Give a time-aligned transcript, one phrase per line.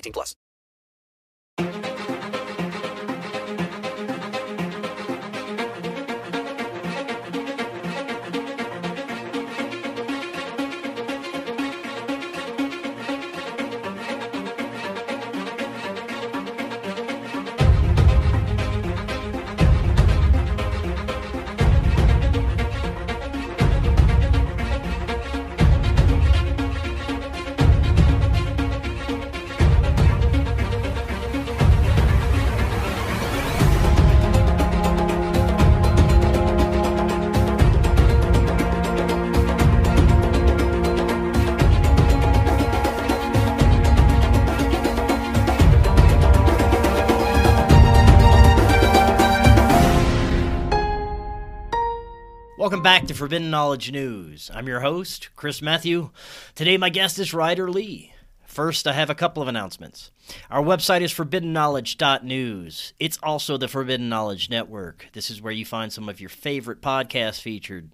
[0.00, 0.36] 18 plus.
[52.90, 54.50] Back to Forbidden Knowledge News.
[54.52, 56.10] I'm your host, Chris Matthew.
[56.56, 58.12] Today, my guest is Ryder Lee.
[58.44, 60.10] First, I have a couple of announcements.
[60.50, 62.92] Our website is forbiddenknowledge.news.
[62.98, 65.06] It's also the Forbidden Knowledge Network.
[65.12, 67.92] This is where you find some of your favorite podcasts featured.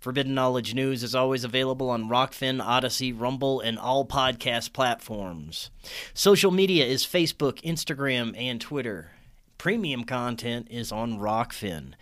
[0.00, 5.70] Forbidden Knowledge News is always available on Rokfin, Odysee, Rumble, and all podcast platforms.
[6.12, 9.12] Social media is Facebook, Instagram, and Twitter.
[9.58, 11.94] Premium content is on Rokfin.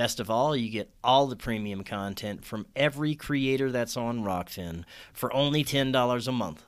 [0.00, 4.84] Best of all, you get all the premium content from every creator that's on Rokfin
[5.12, 6.64] for only $10 a month.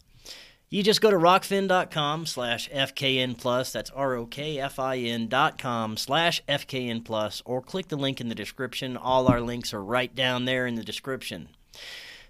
[0.69, 7.41] You just go to rokfin.com slash FKN plus, that's R-O-K-F-I-N dot com slash FKN plus,
[7.47, 8.99] or click the link in the description.
[8.99, 11.49] All our links are right down there in the description.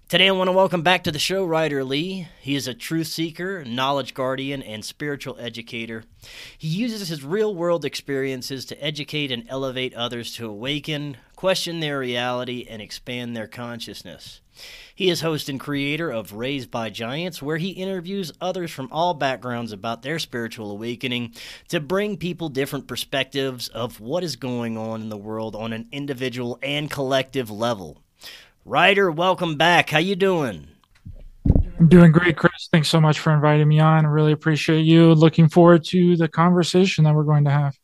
[0.09, 2.27] Today, I want to welcome back to the show Ryder Lee.
[2.39, 6.03] He is a truth seeker, knowledge guardian, and spiritual educator.
[6.55, 11.97] He uses his real world experiences to educate and elevate others to awaken, question their
[11.97, 14.41] reality, and expand their consciousness.
[14.93, 19.15] He is host and creator of Raised by Giants, where he interviews others from all
[19.15, 21.33] backgrounds about their spiritual awakening
[21.69, 25.87] to bring people different perspectives of what is going on in the world on an
[25.91, 28.02] individual and collective level.
[28.65, 29.89] Ryder, welcome back.
[29.89, 30.67] How you doing?
[31.77, 32.69] I'm doing great, Chris.
[32.71, 34.05] Thanks so much for inviting me on.
[34.05, 35.13] I really appreciate you.
[35.13, 37.77] Looking forward to the conversation that we're going to have.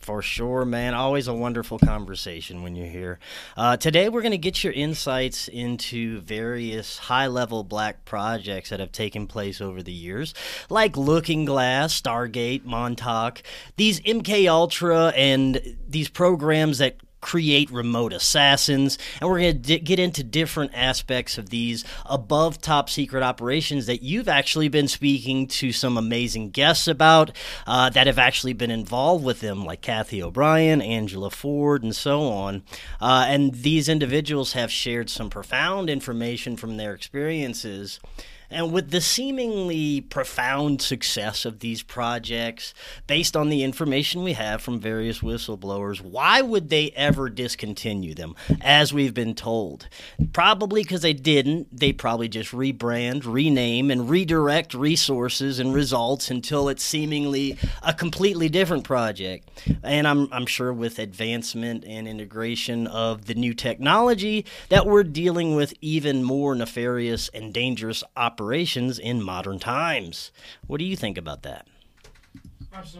[0.00, 0.94] For sure, man.
[0.94, 3.18] Always a wonderful conversation when you're here.
[3.54, 8.80] Uh, today, we're going to get your insights into various high level black projects that
[8.80, 10.32] have taken place over the years,
[10.70, 13.42] like Looking Glass, Stargate, Montauk,
[13.76, 18.98] these MK Ultra, and these programs that create remote assassins.
[19.20, 24.02] And we're going to get into different aspects of these above top secret operations that
[24.02, 27.32] you've actually been speaking to some amazing guests about
[27.66, 32.22] uh, that have actually been involved with them like Cathy O'Brien angela ford and so
[32.22, 32.62] on.
[33.00, 38.00] Uh, and these individuals have shared some profound information from their experiences
[38.50, 42.72] and with the seemingly profound success of these projects,
[43.06, 48.34] based on the information we have from various whistleblowers, why would they ever discontinue them,
[48.62, 49.88] as we've been told?
[50.32, 51.68] Probably because they didn't.
[51.76, 58.48] They probably just rebrand, rename, and redirect resources and results until it's seemingly a completely
[58.48, 59.50] different project.
[59.82, 65.54] And I'm, I'm sure with advancement and integration of the new technology, that we're dealing
[65.54, 70.30] with even more nefarious and dangerous operations operations in modern times.
[70.68, 71.66] What do you think about that?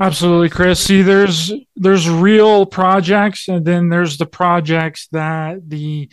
[0.01, 0.81] Absolutely, Chris.
[0.81, 6.09] See, there's there's real projects, and then there's the projects that the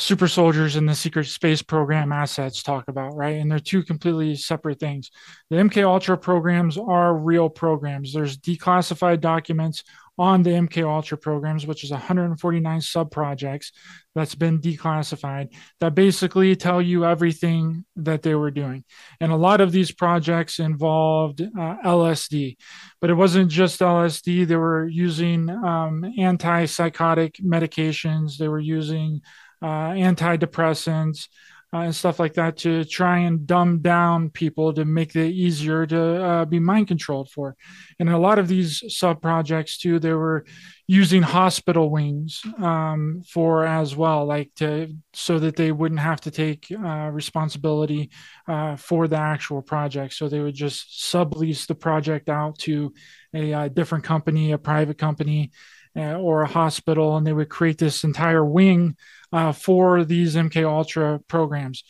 [0.00, 3.36] super soldiers and the secret space program assets talk about right?
[3.36, 5.10] And they're two completely separate things.
[5.50, 8.12] The mk ultra programs are real programs.
[8.12, 9.84] There's declassified documents
[10.18, 13.72] on the mk ultra programs which is 149 sub projects
[14.14, 15.48] that's been declassified
[15.78, 18.84] that basically tell you everything that they were doing.
[19.20, 22.56] And a lot of these projects involved uh, lsd
[23.00, 28.36] but it wasn't just lsd they were using um, antipsychotic medications.
[28.36, 29.20] They were using
[29.62, 31.28] antidepressants,
[31.72, 35.86] uh, and stuff like that to try and dumb down people to make it easier
[35.86, 37.56] to uh, be mind controlled for.
[38.00, 40.44] And a lot of these sub projects too, they were
[40.88, 46.32] using hospital wings um, for as well, like to so that they wouldn't have to
[46.32, 48.10] take uh, responsibility
[48.48, 50.14] uh, for the actual project.
[50.14, 52.92] So they would just sublease the project out to
[53.32, 55.52] a, a uh, different company, a private company,
[55.96, 58.96] uh, or a hospital, and they would create this entire wing
[59.32, 61.84] uh, for these MK Ultra programs.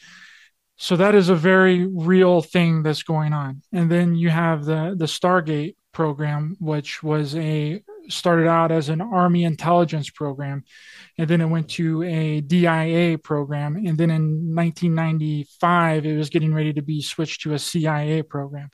[0.76, 3.62] So that is a very real thing that's going on.
[3.72, 9.00] And then you have the the Stargate program, which was a started out as an
[9.00, 10.64] Army intelligence program,
[11.18, 16.54] and then it went to a DIA program, and then in 1995 it was getting
[16.54, 18.70] ready to be switched to a CIA program.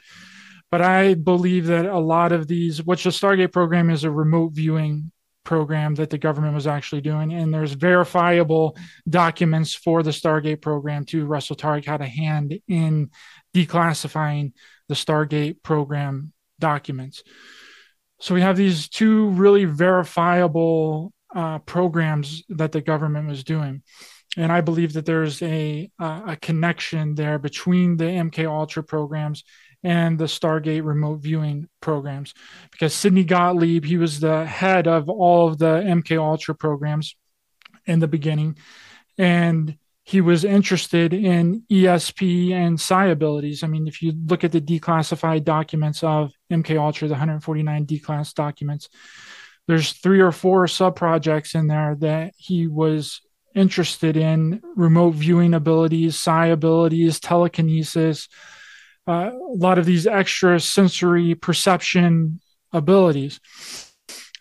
[0.71, 4.53] But I believe that a lot of these, which the Stargate program is a remote
[4.53, 5.13] viewing
[5.47, 7.33] program that the government was actually doing.
[7.33, 8.77] And there's verifiable
[9.09, 11.25] documents for the Stargate program too.
[11.25, 13.11] Russell Targ had a hand in
[13.55, 14.53] declassifying
[14.89, 17.23] the Stargate program documents.
[18.21, 23.83] So we have these two really verifiable uh, programs that the government was doing.
[24.37, 29.45] And I believe that there's a, a connection there between the MK Ultra programs
[29.83, 32.35] and the Stargate remote viewing programs
[32.71, 37.17] because Sidney Gottlieb, he was the head of all of the MK Ultra programs
[37.87, 38.57] in the beginning.
[39.19, 43.65] And he was interested in ESP and psi abilities.
[43.65, 48.33] I mean, if you look at the declassified documents of MK Ultra, the 149 declass
[48.33, 48.89] documents,
[49.67, 53.21] there's three or four sub projects in there that he was
[53.57, 58.29] interested in remote viewing abilities, psi abilities, telekinesis,
[59.09, 62.41] uh, a lot of these extra sensory perception
[62.73, 63.41] abilities.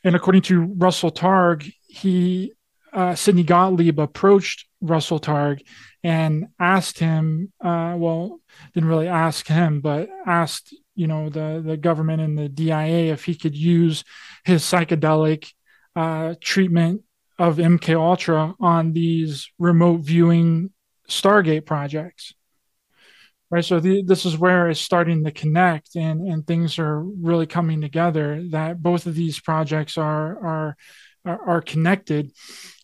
[0.04, 2.54] And according to Russell Targ, he
[2.94, 5.62] uh, Sidney Gottlieb approached Russell Targ
[6.04, 8.40] and asked him, uh, well,
[8.74, 13.26] didn't really ask him, but asked, you know, the, the government and the DIA if
[13.26, 14.06] he could use
[14.46, 15.52] his psychedelic
[15.96, 17.02] uh, treatment
[17.38, 20.72] of MK Ultra on these remote viewing
[21.10, 22.34] Stargate projects
[23.56, 27.48] right so the, this is where it's starting to connect and and things are really
[27.48, 30.78] coming together that both of these projects are are
[31.26, 32.32] are, connected.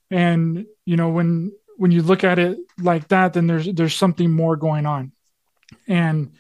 [0.10, 4.32] And you know when when you look at it like that then there's there's something
[4.32, 5.12] more going on.
[5.88, 6.34] And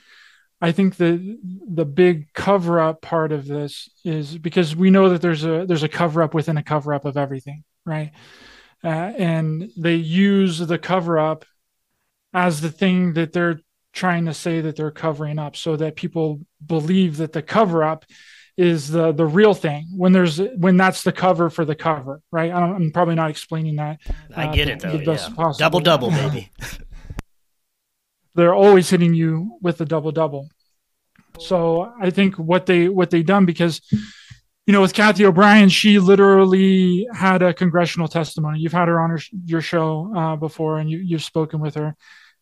[0.63, 5.21] i think the the big cover up part of this is because we know that
[5.21, 8.11] there's a there's a cover up within a cover up of everything right?
[8.83, 11.45] Uh, and they use the cover up
[12.33, 13.59] as the thing that they're
[13.93, 18.05] trying to say that they're covering up so that people believe that the cover up
[18.57, 22.51] is the the real thing when there's when that's the cover for the cover right?
[22.51, 23.99] I am probably not explaining that
[24.35, 25.53] i uh, get it though yeah.
[25.57, 26.51] double double baby.
[28.35, 30.49] They're always hitting you with the double double.
[31.39, 33.81] So i think what they what they done because
[34.67, 38.59] you know with Cathy O'Brien she literally had a congressional testimony.
[38.59, 41.95] You've had her on her, your show uh, before and you, you've spoken with her.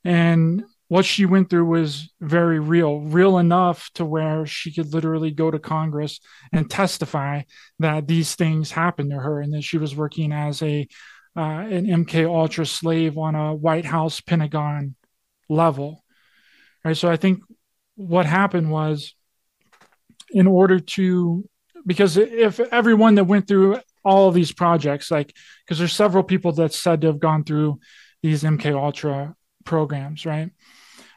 [0.04, 5.30] And what she went through was very real, real enough to where she could literally
[5.30, 6.20] go to Congress
[6.52, 7.44] and testify
[7.78, 10.88] that these things happened to her and that she was working as a
[11.38, 14.96] uh, an MK Ultra slave on a White House Pentagon
[15.48, 16.04] level.
[16.84, 16.98] Right.
[16.98, 17.44] So I think
[17.96, 19.14] what happened was
[20.32, 21.48] in order to
[21.86, 26.52] because if everyone that went through all of these projects, like because there's several people
[26.54, 27.80] that said to have gone through
[28.24, 30.50] these MK Ultra programs, right?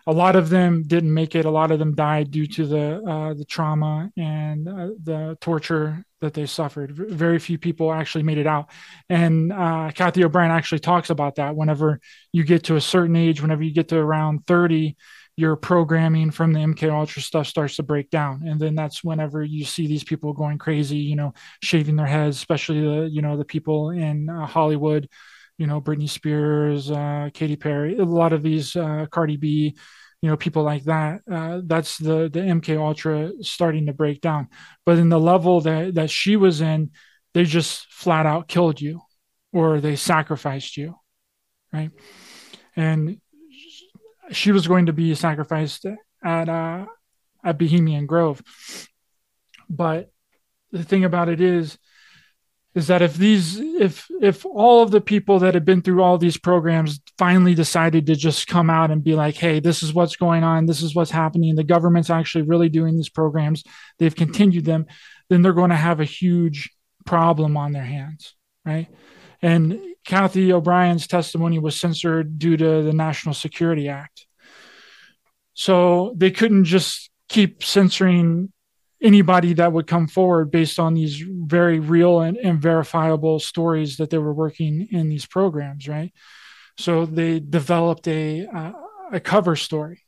[0.06, 1.44] A lot of them didn't make it.
[1.44, 6.04] A lot of them died due to the uh, the trauma and uh, the torture
[6.20, 6.92] that they suffered.
[6.92, 8.70] Very few people actually made it out.
[9.08, 11.54] And uh, Cathy O'Brien actually talks about that.
[11.54, 12.00] Whenever
[12.32, 14.96] you get to a certain age, whenever you get to around thirty,
[15.36, 19.42] your programming from the MK Ultra stuff starts to break down, and then that's whenever
[19.42, 20.98] you see these people going crazy.
[20.98, 25.08] You know, shaving their heads, especially the you know the people in uh, Hollywood
[25.58, 29.76] you know, Britney Spears, uh, Katy Perry, a lot of these, uh, Cardi B,
[30.22, 31.20] you know, people like that.
[31.30, 34.48] Uh, that's the the MK Ultra starting to break down.
[34.86, 36.92] But in the level that that she was in,
[37.34, 39.02] they just flat out killed you,
[39.52, 40.94] or they sacrificed you,
[41.72, 41.90] right?
[42.76, 43.20] And
[44.30, 45.86] she was going to be sacrificed
[46.24, 46.86] at uh,
[47.44, 48.40] at Bohemian Grove.
[49.68, 50.10] But
[50.70, 51.78] the thing about it is,
[52.74, 56.18] is that if these if if all of the people that have been through all
[56.18, 60.16] these programs finally decided to just come out and be like hey this is what's
[60.16, 63.62] going on this is what's happening the government's actually really doing these programs
[63.98, 64.86] they've continued them
[65.28, 66.70] then they're going to have a huge
[67.04, 68.88] problem on their hands right?
[69.40, 74.26] And Cathy O'Brien's testimony was censored due to the national security act.
[75.54, 78.52] So they couldn't just keep censoring
[79.02, 84.10] anybody that would come forward based on these very real and, and verifiable stories that
[84.10, 86.12] they were working in these programs, right?
[86.78, 88.72] So they developed a uh,
[89.12, 90.04] a cover story,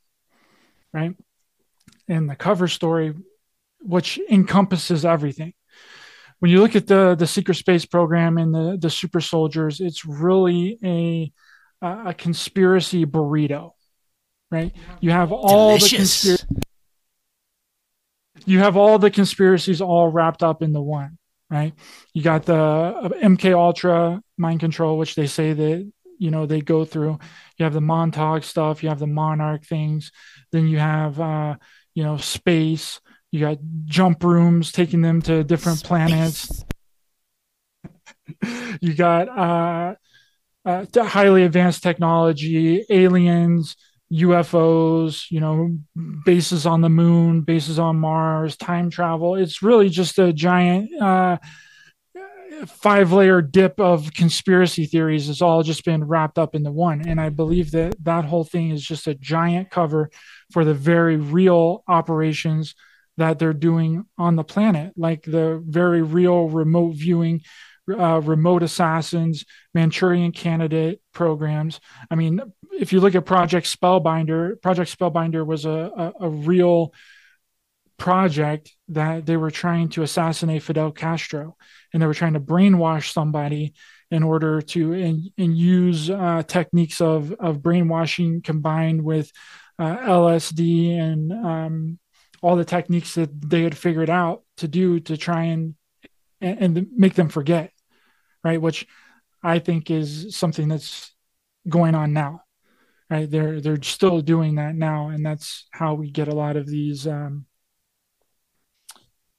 [0.93, 1.15] right?
[2.09, 3.15] And the cover story,
[3.81, 5.53] which encompasses everything.
[6.39, 10.05] When you look at the the secret space program and the the super soldiers, it's
[10.05, 11.33] really a
[11.83, 13.73] a conspiracy burrito,
[14.51, 14.73] right?
[15.01, 16.23] You have all Delicious.
[16.23, 16.64] the conspiracy
[18.47, 21.19] you have all the conspiracies all wrapped up into one,
[21.51, 21.75] right?
[22.13, 26.61] You got the uh, MK Ultra mind control, which they say that you know they
[26.61, 27.19] go through.
[27.59, 28.83] You have the Montauk stuff.
[28.83, 30.13] You have the Monarch things.
[30.53, 31.57] Then you have uh,
[31.95, 33.01] you know space.
[33.31, 35.89] You got jump rooms taking them to different space.
[35.89, 36.65] planets.
[38.81, 39.95] you got uh,
[40.65, 43.77] uh, highly advanced technology, aliens
[44.13, 45.77] UFOs, you know,
[46.25, 49.35] bases on the moon, bases on Mars, time travel.
[49.35, 51.39] It's really just a giant uh,
[52.67, 55.29] five layer dip of conspiracy theories.
[55.29, 57.07] It's all just been wrapped up into one.
[57.07, 60.11] And I believe that that whole thing is just a giant cover
[60.53, 62.75] for the very real operations
[63.17, 67.43] that they're doing on the planet, like the very real remote viewing
[67.91, 71.81] uh, remote assassins, Manchurian candidate programs.
[72.11, 72.41] I mean,
[72.73, 76.93] if you look at Project Spellbinder, Project Spellbinder was a, a, a real
[77.97, 81.57] project that they were trying to assassinate Fidel Castro,
[81.93, 83.75] and they were trying to brainwash somebody
[84.11, 89.31] in order to and, and use uh, techniques of of brainwashing combined with
[89.79, 91.99] uh, LSD and um,
[92.43, 95.75] all the techniques that they had figured out to do to try and
[96.41, 97.73] and, and make them forget,
[98.45, 98.61] right?
[98.61, 98.87] Which
[99.43, 101.13] I think is something that's
[101.69, 102.45] going on now
[103.11, 103.31] right?
[103.31, 107.07] They're they're still doing that now and that's how we get a lot of these
[107.07, 107.47] um,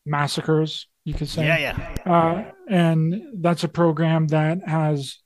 [0.05, 1.45] massacres you could say.
[1.45, 2.12] Yeah yeah.
[2.12, 5.19] Uh, and that's a program that has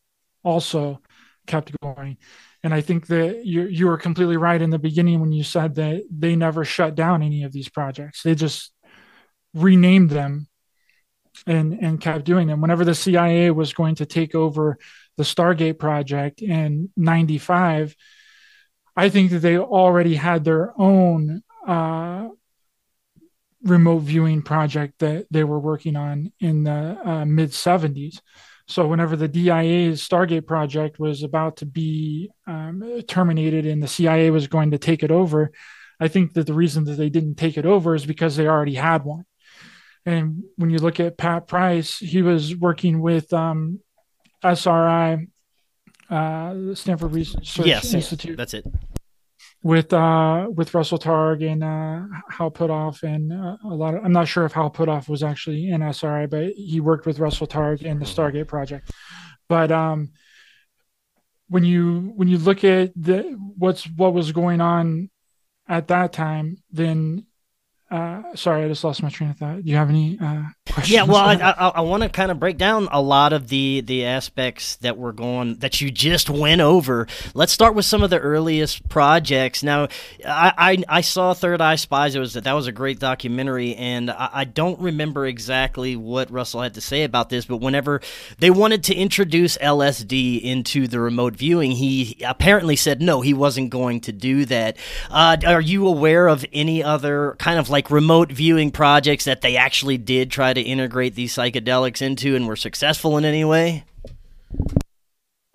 [0.43, 1.01] also
[1.47, 2.17] kept going.
[2.61, 5.75] And i think that you you were completely right in the beginning when you said
[5.75, 8.23] that they never shut down any of these projects.
[8.23, 8.73] They just
[9.53, 10.48] renamed them
[11.47, 14.77] and and kept doing them whenever the cia was going to take over
[15.17, 17.95] the stargate project in 95
[18.95, 22.27] I think that they already had their own uh,
[23.63, 28.19] remote viewing project that they were working on in the uh, mid 70s.
[28.67, 34.31] So, whenever the DIA's Stargate project was about to be um, terminated and the CIA
[34.31, 35.51] was going to take it over,
[35.99, 38.75] I think that the reason that they didn't take it over is because they already
[38.75, 39.25] had one.
[40.05, 43.79] And when you look at Pat Price, he was working with um,
[44.43, 45.27] SRI,
[46.09, 48.37] uh, Stanford Research yes, Institute.
[48.37, 48.65] That's it
[49.61, 54.13] with uh with Russell Targ and uh Hal Puthoff and uh, a lot of I'm
[54.13, 57.81] not sure if Hal Puthoff was actually in SRI, but he worked with Russell Targ
[57.81, 58.91] in the Stargate project.
[59.49, 60.11] But um
[61.49, 63.21] when you when you look at the
[63.57, 65.09] what's what was going on
[65.67, 67.25] at that time, then
[67.91, 69.63] uh, sorry, I just lost my train of thought.
[69.63, 70.91] Do you have any uh, questions?
[70.91, 73.81] Yeah, well, I, I, I want to kind of break down a lot of the
[73.81, 77.07] the aspects that we're going that you just went over.
[77.33, 79.63] Let's start with some of the earliest projects.
[79.63, 79.87] Now,
[80.23, 80.53] I
[80.87, 82.13] I, I saw Third Eye Spies.
[82.13, 86.61] It was that was a great documentary, and I, I don't remember exactly what Russell
[86.61, 88.01] had to say about this, but whenever
[88.37, 93.71] they wanted to introduce LSD into the remote viewing, he apparently said no, he wasn't
[93.71, 94.77] going to do that.
[95.09, 99.39] Uh, are you aware of any other kind of like like remote viewing projects that
[99.39, 103.85] they actually did try to integrate these psychedelics into and were successful in any way?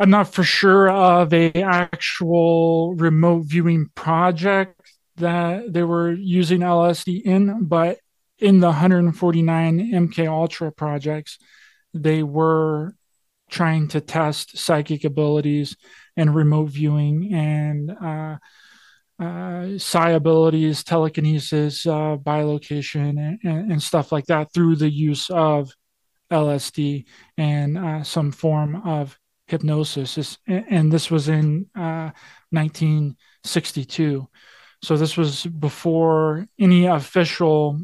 [0.01, 4.81] I'm not for sure of a actual remote viewing project
[5.17, 7.99] that they were using LSD in, but
[8.39, 11.39] in the 149 MK Ultra projects,
[11.93, 12.95] they were
[13.51, 15.77] trying to test psychic abilities
[16.17, 18.37] and remote viewing and uh,
[19.19, 25.73] uh, psi abilities, telekinesis, uh, bilocation, and, and, stuff like that through the use of
[26.33, 27.05] LSD
[27.39, 30.39] and uh, some form of hypnosis.
[30.49, 32.11] And this was in uh,
[32.51, 34.29] 1962.
[34.83, 37.81] So this was before any official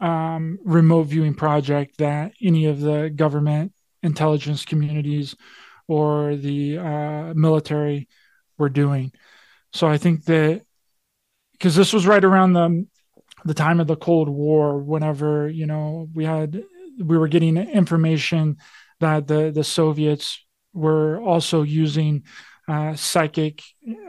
[0.00, 5.36] um, remote viewing project that any of the government intelligence communities
[5.86, 8.08] or the uh, military
[8.58, 9.12] were doing.
[9.72, 10.62] So I think that
[11.52, 12.86] because this was right around the
[13.44, 16.62] the time of the Cold War, whenever you know we had
[16.98, 18.56] we were getting information
[19.00, 22.22] that the the Soviets were also using
[22.68, 23.62] uh, psychic,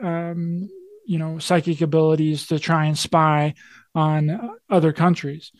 [0.03, 0.69] um,
[1.05, 3.55] you know, psychic abilities to try and spy
[3.95, 5.51] on other countries.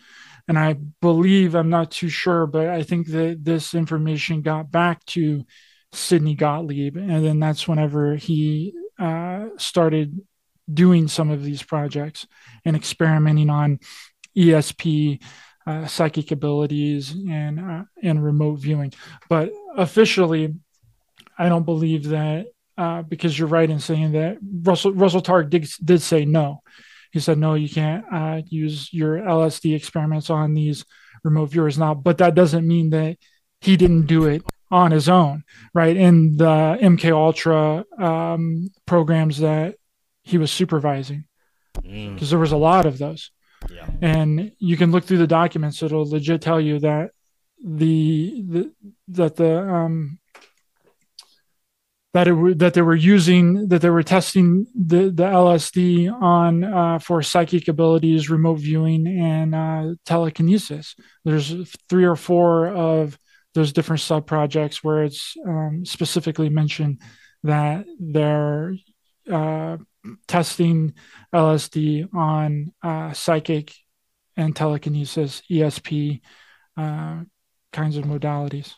[0.47, 5.03] And I believe I'm not too sure, but I think that this information got back
[5.07, 5.45] to
[5.93, 10.21] Sidney Gottlieb, and then that's whenever he uh, started
[10.71, 12.27] doing some of these projects
[12.63, 13.79] and experimenting on
[14.37, 15.21] ESP,
[15.65, 18.93] uh, psychic abilities, and uh, and remote viewing.
[19.27, 20.55] But officially,
[21.37, 25.67] I don't believe that uh, because you're right in saying that Russell Russell Targ did,
[25.83, 26.61] did say no.
[27.11, 30.85] He said no, you can't uh, use your LSD experiments on these
[31.23, 31.93] remote viewers now.
[31.93, 33.17] But that doesn't mean that
[33.59, 35.95] he didn't do it on his own, right?
[35.95, 39.75] In the MK Ultra um, programs that
[40.23, 41.25] he was supervising,
[41.73, 42.29] because mm.
[42.29, 43.31] there was a lot of those.
[43.69, 43.87] Yeah.
[44.01, 47.11] And you can look through the documents; it'll legit tell you that
[47.63, 48.71] the, the
[49.09, 50.19] that the um,
[52.13, 56.99] that it that they were using that they were testing the the LSD on uh,
[56.99, 60.95] for psychic abilities, remote viewing, and uh, telekinesis.
[61.23, 63.17] There's three or four of
[63.53, 67.01] those different sub projects where it's um, specifically mentioned
[67.43, 68.75] that they're
[69.31, 69.77] uh,
[70.27, 70.93] testing
[71.33, 73.73] LSD on uh, psychic
[74.37, 76.21] and telekinesis, ESP
[76.77, 78.73] kinds of modalities.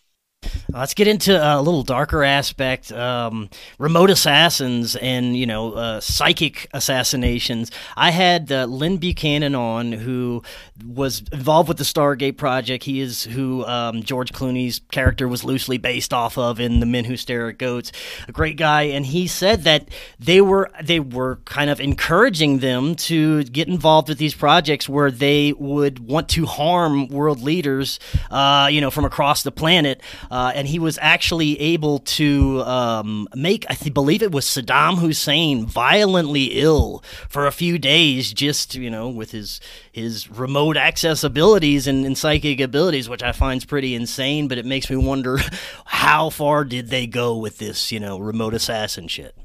[0.72, 6.68] Let's get into a little darker aspect, um, remote assassins and you know uh, psychic
[6.74, 7.72] assassinations.
[7.96, 10.44] I had uh, Lyn Buchanan on, who
[10.86, 12.84] was involved with the Stargate project.
[12.84, 17.06] He is who um, George Clooney's character was loosely based off of in The Men
[17.06, 17.92] Who Stare at Goats.
[18.28, 22.96] A great guy, and he said that they were they were kind of encouraging them
[22.96, 28.00] to get involved with these projects where they would want to harm world leaders,
[28.32, 30.02] uh, you know, from across the planet.
[30.34, 35.64] Uh, and he was actually able to um, make, I believe it was Saddam Hussein,
[35.64, 41.86] violently ill for a few days, just you know, with his his remote access abilities
[41.86, 44.48] and, and psychic abilities, which I find pretty insane.
[44.48, 45.38] But it makes me wonder
[45.86, 49.38] how far did they go with this, you know, remote assassin shit.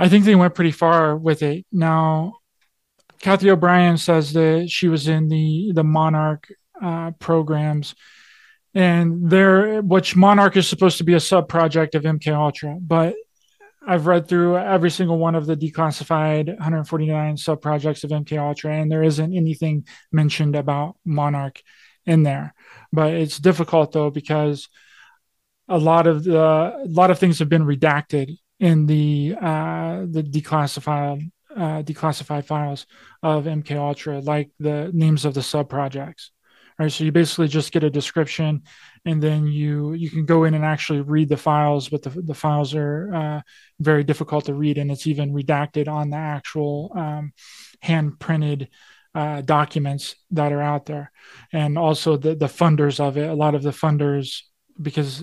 [0.00, 1.64] I think they went pretty far with it.
[1.70, 2.38] Now,
[3.20, 6.48] Cathy O'Brien says that she was in the the Monarch
[6.82, 7.94] uh, programs
[8.78, 13.14] and there which monarch is supposed to be a sub project of mk ultra but
[13.86, 18.74] i've read through every single one of the declassified 149 sub projects of mk ultra
[18.74, 21.60] and there isn't anything mentioned about monarch
[22.08, 22.54] in there.
[22.92, 24.68] But it's difficult though because
[25.68, 30.22] a lot of the a lot of things have been redacted in the uh, the
[30.22, 32.86] declassified uh, declassified files
[33.22, 36.30] of mk ultra like the names of the sub projects
[36.78, 38.62] right so you basically just get a description
[39.04, 42.34] and then you you can go in and actually read the files but the, the
[42.34, 43.40] files are uh,
[43.80, 47.32] very difficult to read and it's even redacted on the actual um,
[47.80, 48.68] hand printed
[49.14, 51.10] uh, documents that are out there.
[51.52, 54.42] And also the the funders of it a lot of the funders
[54.80, 55.22] because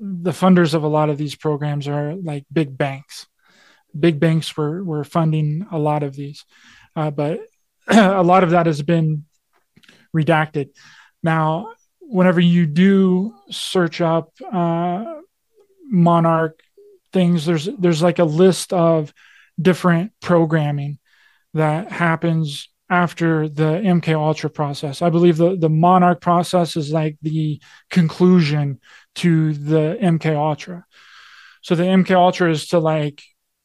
[0.00, 3.26] the funders of a lot of these programs are like big banks.
[3.98, 6.44] Big banks were were funding a lot of these
[6.96, 7.40] uh, but
[7.88, 9.24] a lot of that has been
[10.14, 10.70] redacted.
[11.22, 15.04] Now, whenever you do search up uh,
[15.84, 16.60] Monarch
[17.12, 19.12] things, there's there's like a list of
[19.60, 20.98] different programming
[21.54, 25.00] that happens after the MK Ultra process.
[25.00, 28.80] I believe the, the Monarch process is like the conclusion
[29.16, 30.84] to the MK Ultra.
[31.62, 33.22] So the MK Ultra is to like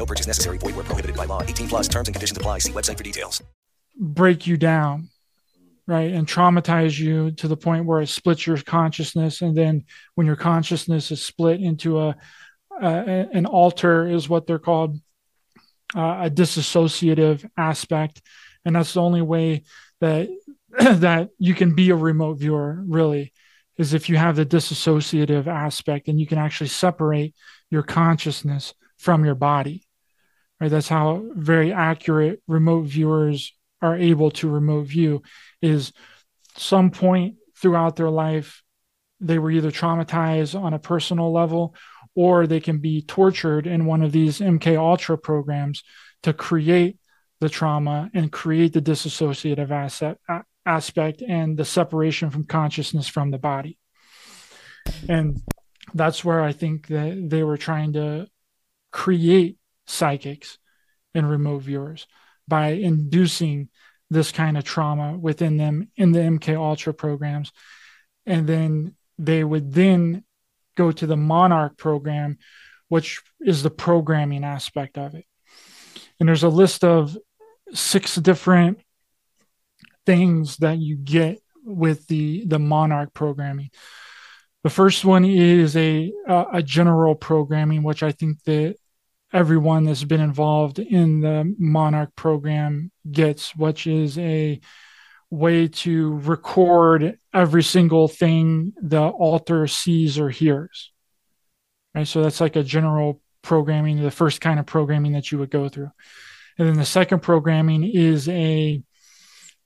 [0.00, 0.56] No purchase necessary.
[0.56, 1.42] Void where prohibited by law.
[1.42, 2.60] 18 plus terms and conditions apply.
[2.60, 3.42] See website for details.
[3.98, 5.10] Break you down,
[5.86, 6.10] right?
[6.10, 9.42] And traumatize you to the point where it splits your consciousness.
[9.42, 9.84] And then
[10.14, 12.16] when your consciousness is split into a,
[12.80, 14.96] uh, an alter is what they're called
[15.94, 18.22] uh, a disassociative aspect,
[18.64, 19.64] and that's the only way
[20.00, 20.30] that
[20.78, 22.82] that you can be a remote viewer.
[22.86, 23.34] Really,
[23.76, 27.34] is if you have the disassociative aspect and you can actually separate
[27.70, 29.86] your consciousness from your body.
[30.60, 35.22] Right, that's how very accurate remote viewers are able to remote view.
[35.62, 35.92] Is
[36.56, 38.62] some point throughout their life
[39.20, 41.74] they were either traumatized on a personal level
[42.14, 45.84] or they can be tortured in one of these MK Ultra programs
[46.22, 46.98] to create
[47.40, 50.18] the trauma and create the dissociative asset,
[50.66, 53.78] aspect and the separation from consciousness from the body.
[55.08, 55.40] And
[55.94, 58.26] that's where I think that they were trying to
[58.90, 59.56] create
[59.90, 60.58] psychics
[61.14, 62.06] and remote viewers
[62.46, 63.68] by inducing
[64.10, 67.52] this kind of trauma within them in the MK Ultra programs.
[68.26, 70.24] And then they would then
[70.76, 72.38] go to the Monarch program,
[72.88, 75.24] which is the programming aspect of it.
[76.18, 77.16] And there's a list of
[77.72, 78.80] six different
[80.06, 83.70] things that you get with the the Monarch programming.
[84.64, 88.76] The first one is a a general programming, which I think that
[89.32, 94.60] everyone that's been involved in the Monarch program gets, which is a
[95.30, 100.92] way to record every single thing the alter sees or hears.
[101.94, 102.06] Right.
[102.06, 105.68] So that's like a general programming, the first kind of programming that you would go
[105.68, 105.90] through.
[106.58, 108.82] And then the second programming is a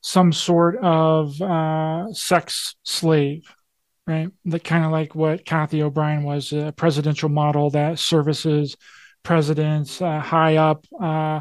[0.00, 3.42] some sort of uh, sex slave,
[4.06, 4.28] right?
[4.44, 8.76] That kind of like what Cathy O'Brien was, a presidential model that services
[9.24, 11.40] presidents uh, high up uh,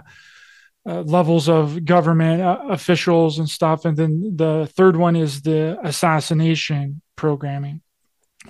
[0.85, 3.85] uh, levels of government uh, officials and stuff.
[3.85, 7.81] And then the third one is the assassination programming,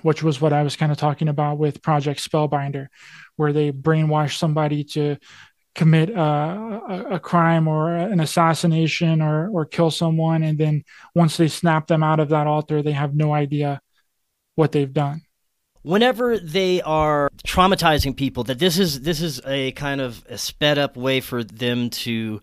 [0.02, 2.88] which was what I was kind of talking about with Project Spellbinder,
[3.36, 5.16] where they brainwash somebody to
[5.74, 10.44] commit uh, a, a, crime or an assassination or, or kill someone.
[10.44, 10.84] And then
[11.16, 13.80] once they snap them out of that alter, they have no idea
[14.54, 15.23] what they've done
[15.84, 20.78] whenever they are traumatizing people that this is this is a kind of a sped
[20.78, 22.40] up way for them to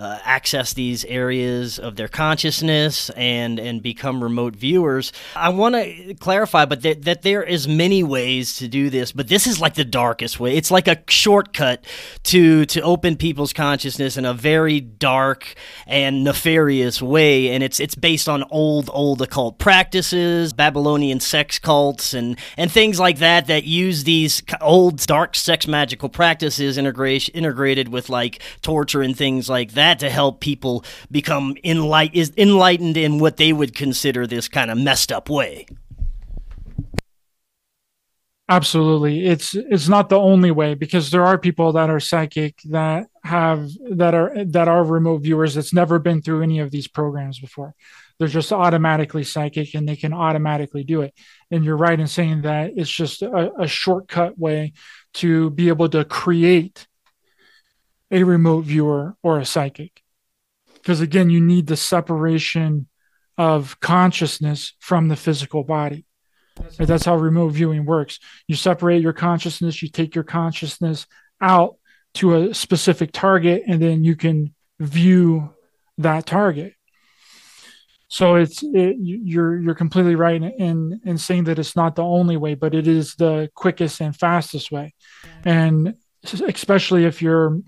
[0.00, 5.12] uh, access these areas of their consciousness and and become remote viewers.
[5.36, 9.28] I want to clarify, but that, that there is many ways to do this, but
[9.28, 10.56] this is like the darkest way.
[10.56, 11.84] It's like a shortcut
[12.24, 15.54] to to open people's consciousness in a very dark
[15.86, 22.14] and nefarious way, and it's it's based on old old occult practices, Babylonian sex cults,
[22.14, 27.88] and and things like that that use these old dark sex magical practices integration integrated
[27.88, 32.96] with like torture and things like that that to help people become enlight- is enlightened
[32.96, 35.66] in what they would consider this kind of messed up way.
[38.48, 39.26] Absolutely.
[39.26, 43.68] It's it's not the only way because there are people that are psychic that have
[43.92, 47.74] that are that are remote viewers that's never been through any of these programs before.
[48.18, 51.14] They're just automatically psychic and they can automatically do it.
[51.52, 54.72] And you're right in saying that it's just a, a shortcut way
[55.14, 56.88] to be able to create
[58.10, 60.02] a remote viewer or a psychic.
[60.74, 62.88] Because again, you need the separation
[63.36, 66.06] of consciousness from the physical body.
[66.58, 66.88] Right?
[66.88, 68.18] That's how remote viewing works.
[68.46, 71.06] You separate your consciousness, you take your consciousness
[71.40, 71.76] out
[72.14, 75.54] to a specific target, and then you can view
[75.98, 76.74] that target.
[78.08, 82.36] So it's it, you're you're completely right in in saying that it's not the only
[82.36, 84.94] way, but it is the quickest and fastest way,
[85.44, 85.94] and
[86.24, 87.60] especially if you're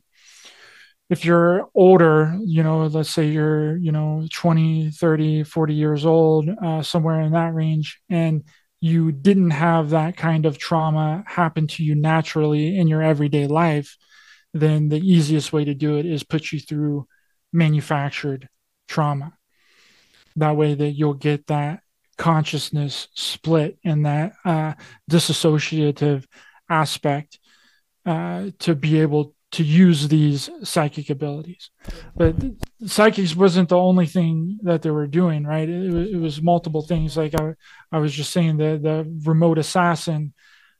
[1.12, 6.48] if you're older, you know, let's say you're, you know, 20, 30, 40 years old,
[6.48, 8.44] uh, somewhere in that range, and
[8.80, 13.98] you didn't have that kind of trauma happen to you naturally in your everyday life,
[14.54, 17.06] then the easiest way to do it is put you through
[17.52, 18.48] manufactured
[18.88, 19.34] trauma.
[20.36, 21.80] That way that you'll get that
[22.16, 24.72] consciousness split and that uh,
[25.10, 26.24] disassociative
[26.70, 27.38] aspect
[28.06, 31.70] uh, to be able to use these psychic abilities.
[32.16, 32.36] But
[32.86, 35.68] psychics wasn't the only thing that they were doing, right?
[35.68, 37.16] It, it was multiple things.
[37.16, 37.54] Like I,
[37.92, 40.32] I was just saying, the the remote assassin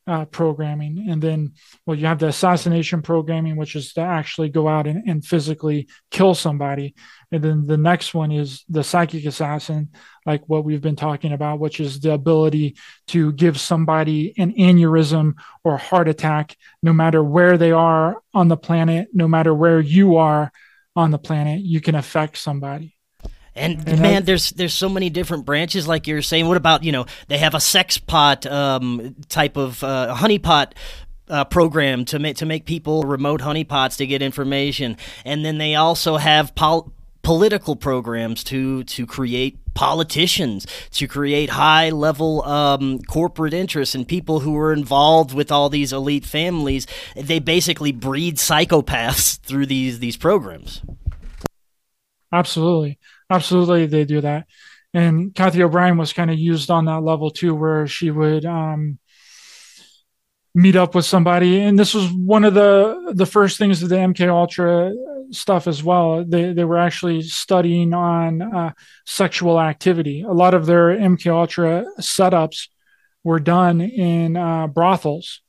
[0.07, 1.07] uh, programming.
[1.11, 1.53] And then,
[1.87, 5.89] well, you have the assassination programming, which is to actually go out and, and physically
[6.11, 6.95] kill somebody.
[7.31, 9.91] And then the next one is the psychic assassin,
[10.27, 12.77] like what we've been talking about, which is the ability
[13.09, 15.35] to give somebody an aneurysm
[15.65, 20.17] or heart attack, no matter where they are on the planet, no matter where you
[20.17, 20.51] are
[20.97, 22.97] on the planet, you can affect somebody.
[23.55, 26.49] And, man, there's there's so many different branches, like you're saying.
[26.49, 30.73] What about you know they have a sex pot um, type of uh, honeypot
[31.29, 35.75] uh, program to make to make people remote honeypots to get information, and then they
[35.75, 43.55] also have pol- political programs to to create politicians to create high level um, corporate
[43.55, 46.87] interests and people who are involved with all these elite families.
[47.17, 50.81] They basically breed psychopaths through these these programs.
[52.33, 52.99] Absolutely
[53.33, 54.47] absolutely they do that.
[54.95, 58.99] And Cathy O'Brien was kind of used on that level too where she would um,
[60.55, 61.61] meet up with somebody.
[61.61, 64.93] And this was one of the the first things of the mk ultra
[65.31, 66.25] stuff as well.
[66.25, 68.73] They they were actually studying on uh,
[69.07, 70.23] sexual activity.
[70.23, 72.69] A lot of their mk ultra setups
[73.25, 75.41] were done in uh, brothels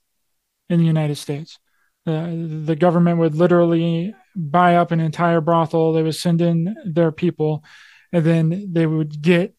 [0.70, 1.60] in the united states.
[2.06, 7.64] The government would literally buy up an entire brothel they would send in their people
[8.12, 9.56] and then they would get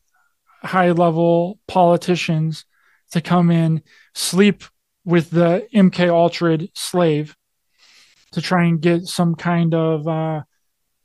[0.62, 2.64] high level politicians
[3.10, 3.82] to come in
[4.14, 4.64] sleep
[5.04, 7.36] with the MK Ultra slave
[8.32, 10.42] to try and get some kind of uh,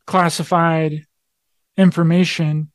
[0.08, 1.06] classified
[1.78, 2.72] information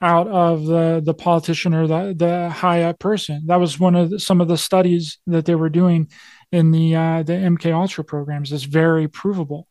[0.00, 3.44] out of the the politician or the the high up person.
[3.46, 6.10] That was one of the, some of the studies that they were doing
[6.50, 8.52] in the uh, the MK Ultra programs.
[8.52, 9.68] It's very provable.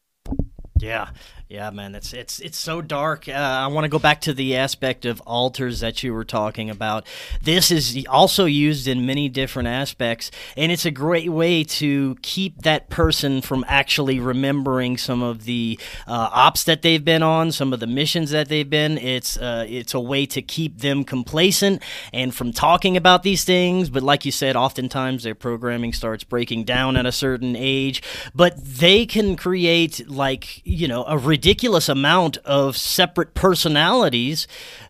[0.81, 1.09] Yeah,
[1.51, 3.27] yeah, man, it's it's it's so dark.
[3.27, 6.69] Uh, I want to go back to the aspect of alters that you were talking
[6.69, 7.05] about.
[7.43, 12.61] This is also used in many different aspects, and it's a great way to keep
[12.61, 17.73] that person from actually remembering some of the uh, ops that they've been on, some
[17.73, 18.97] of the missions that they've been.
[18.97, 21.83] It's uh, it's a way to keep them complacent
[22.13, 23.89] and from talking about these things.
[23.89, 28.01] But like you said, oftentimes their programming starts breaking down at a certain age.
[28.33, 34.47] But they can create like you know a ridiculous amount of separate personalities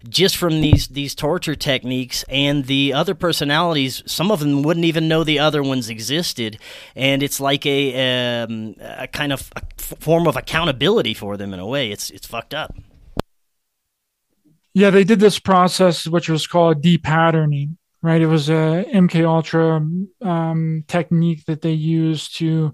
[0.10, 5.08] just from these these torture techniques and the other personalities some of them wouldn't even
[5.08, 6.60] know the other ones existed
[6.94, 11.66] and it's like a, um, a kind of form of accountability for them in a
[11.66, 11.90] way.
[11.90, 12.76] It's it's fucked up.
[14.74, 18.22] Yeah they did this process which was called depatterning right?
[18.22, 19.88] It was a mk ultra
[20.22, 22.74] um, technique that they used to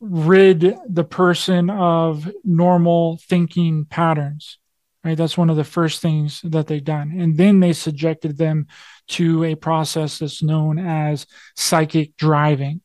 [0.00, 4.58] rid the person of normal thinking patterns
[5.04, 5.16] right?
[5.16, 7.14] That's one of the first things that they've done.
[7.18, 8.66] And then they subjected them
[9.10, 11.24] to a process that's known as
[11.56, 12.80] psychic driving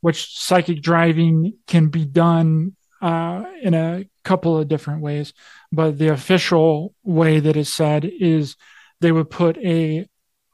[0.00, 5.32] which psychic driving can be done uh, in a couple of different ways
[5.72, 8.56] but the official way that is said is
[9.00, 10.06] they would put a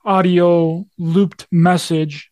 [0.05, 2.31] audio looped message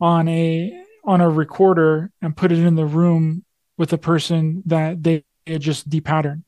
[0.00, 3.44] on a on a recorder and put it in the room
[3.76, 6.44] with the person that they just depatterned.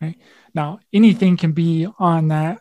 [0.00, 0.18] Right
[0.54, 2.60] now, anything can be on that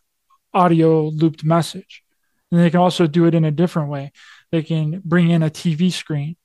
[0.53, 2.03] audio looped message,
[2.51, 4.11] and they can also do it in a different way.
[4.51, 6.35] They can bring in a TV screen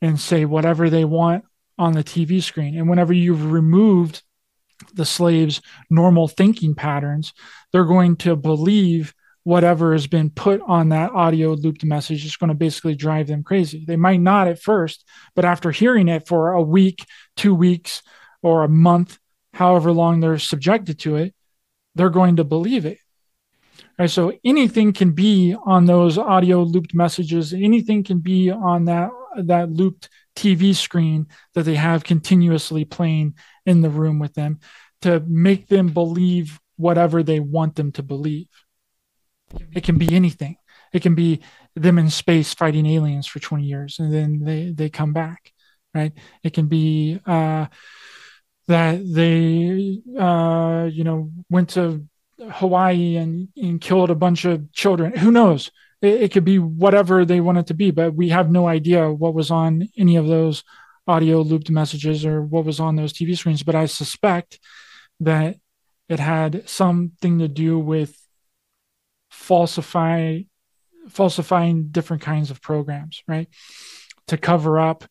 [0.00, 1.44] and say whatever they want
[1.78, 4.22] on the TV screen, and whenever you've removed
[4.94, 7.32] the slave's normal thinking patterns,
[7.72, 12.48] they're going to believe whatever has been put on that audio looped message is going
[12.48, 13.84] to basically drive them crazy.
[13.84, 17.04] They might not at first, but after hearing it for a week,
[17.36, 18.02] two weeks,
[18.42, 19.18] or a month,
[19.54, 21.34] however long they're subjected to it,
[21.94, 22.98] they're going to believe it.
[23.98, 27.52] Right, so anything can be on those audio looped messages.
[27.52, 29.10] Anything can be on that
[29.44, 33.34] that looped TV screen that they have continuously playing
[33.66, 34.60] in the room with them
[35.02, 38.48] to make them believe whatever they want them to believe.
[39.74, 40.56] It can be anything.
[40.92, 41.40] It can be
[41.74, 45.52] them in space fighting aliens for 20 years and then they, they come back,
[45.94, 46.12] right?
[46.42, 47.66] It can be uh,
[48.68, 52.06] that they, uh, you know, went to
[52.50, 55.16] Hawaii and, and killed a bunch of children.
[55.16, 55.70] Who knows?
[56.00, 59.10] It, it could be whatever they want it to be, but we have no idea
[59.10, 60.62] what was on any of those
[61.06, 63.62] audio looped messages or what was on those TV screens.
[63.62, 64.58] But I suspect
[65.20, 65.56] that
[66.08, 68.16] it had something to do with
[69.32, 70.40] falsify
[71.08, 73.48] falsifying different kinds of programs, right?
[74.28, 75.04] To cover up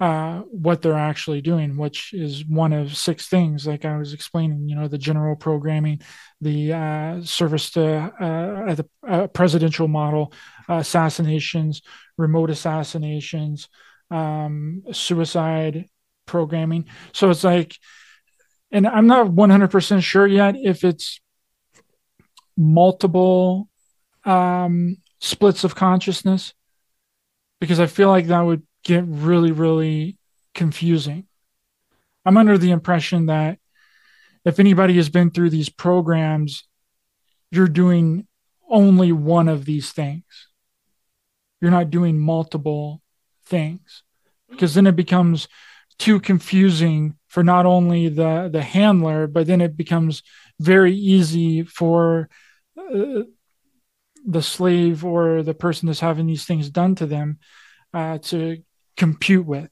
[0.00, 4.68] uh, what they're actually doing, which is one of six things, like I was explaining,
[4.68, 6.00] you know, the general programming,
[6.40, 10.32] the uh, service to uh, the uh, presidential model,
[10.68, 11.82] assassinations,
[12.16, 13.68] remote assassinations,
[14.10, 15.84] um, suicide
[16.26, 16.86] programming.
[17.12, 17.76] So it's like,
[18.72, 21.20] and I'm not 100% sure yet if it's
[22.60, 23.68] multiple
[24.24, 26.54] um, splits of consciousness
[27.60, 30.18] because I feel like that would get really, really
[30.54, 31.26] confusing.
[32.24, 33.58] I'm under the impression that
[34.44, 36.68] if anybody has been through these programs,
[37.50, 38.26] you're doing
[38.68, 40.24] only one of these things.
[41.60, 43.02] you're not doing multiple
[43.44, 44.02] things
[44.48, 45.48] because then it becomes
[45.98, 50.22] too confusing for not only the the handler but then it becomes
[50.58, 52.28] very easy for
[52.92, 53.22] uh,
[54.26, 57.38] the slave or the person that's having these things done to them
[57.94, 58.58] uh, to
[58.96, 59.70] compute with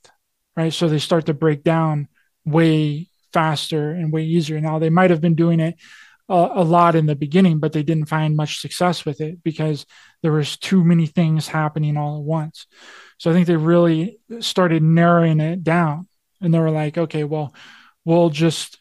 [0.59, 0.73] right?
[0.73, 2.09] So they start to break down
[2.45, 4.61] way faster and way easier.
[4.61, 5.77] Now they might have been doing it
[6.29, 9.87] a, a lot in the beginning but they didn't find much success with it because
[10.23, 12.67] there was too many things happening all at once.
[13.19, 16.09] So i think they really started narrowing it down
[16.41, 17.55] and they were like okay well
[18.05, 18.79] we'll just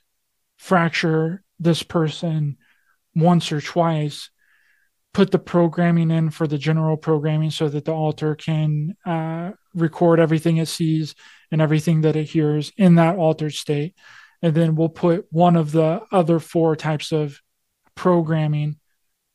[0.58, 2.57] fracture this person
[3.18, 4.30] once or twice
[5.14, 10.20] put the programming in for the general programming so that the alter can uh, record
[10.20, 11.16] everything it sees
[11.52, 13.96] and everything that it hears in that altered state.
[14.44, 17.42] And then we'll put one of the other four types of
[17.96, 18.78] programming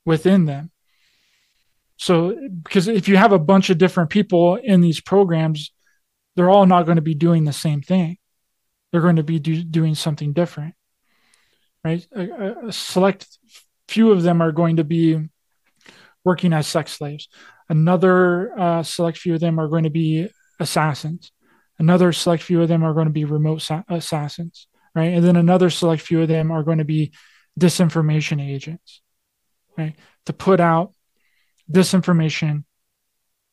[0.04, 0.70] within them.
[1.96, 5.72] So because if you have a bunch of different people in these programs
[6.34, 8.16] they're all not going to be doing the same thing.
[8.90, 10.74] They're going to be do, doing something different
[11.84, 12.06] right?
[12.14, 13.26] A, a select
[13.88, 15.28] few of them are going to be
[16.24, 17.28] working as sex slaves.
[17.68, 20.28] Another uh, select few of them are going to be
[20.60, 21.32] assassins.
[21.78, 25.14] Another select few of them are going to be remote sa- assassins right?
[25.14, 27.12] And then another select few of them are going to be
[27.58, 29.00] disinformation agents
[29.76, 29.96] right?
[30.26, 30.92] To put out
[31.70, 32.64] disinformation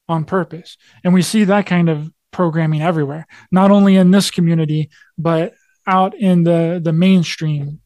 [0.07, 0.77] on purpose.
[1.03, 5.53] And we see that kind of programming everywhere, not only in this community, but
[5.87, 7.79] out in the, the mainstream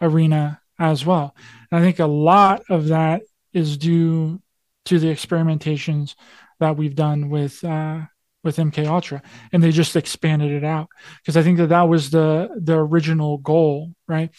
[0.00, 1.34] arena as well.
[1.70, 4.40] And I think a lot of that is due
[4.86, 6.14] to the experimentations
[6.60, 8.02] that we've done with uh,
[8.44, 10.88] with MK Ultra, and they just expanded it out
[11.20, 14.30] because I think that that was the the original goal, right?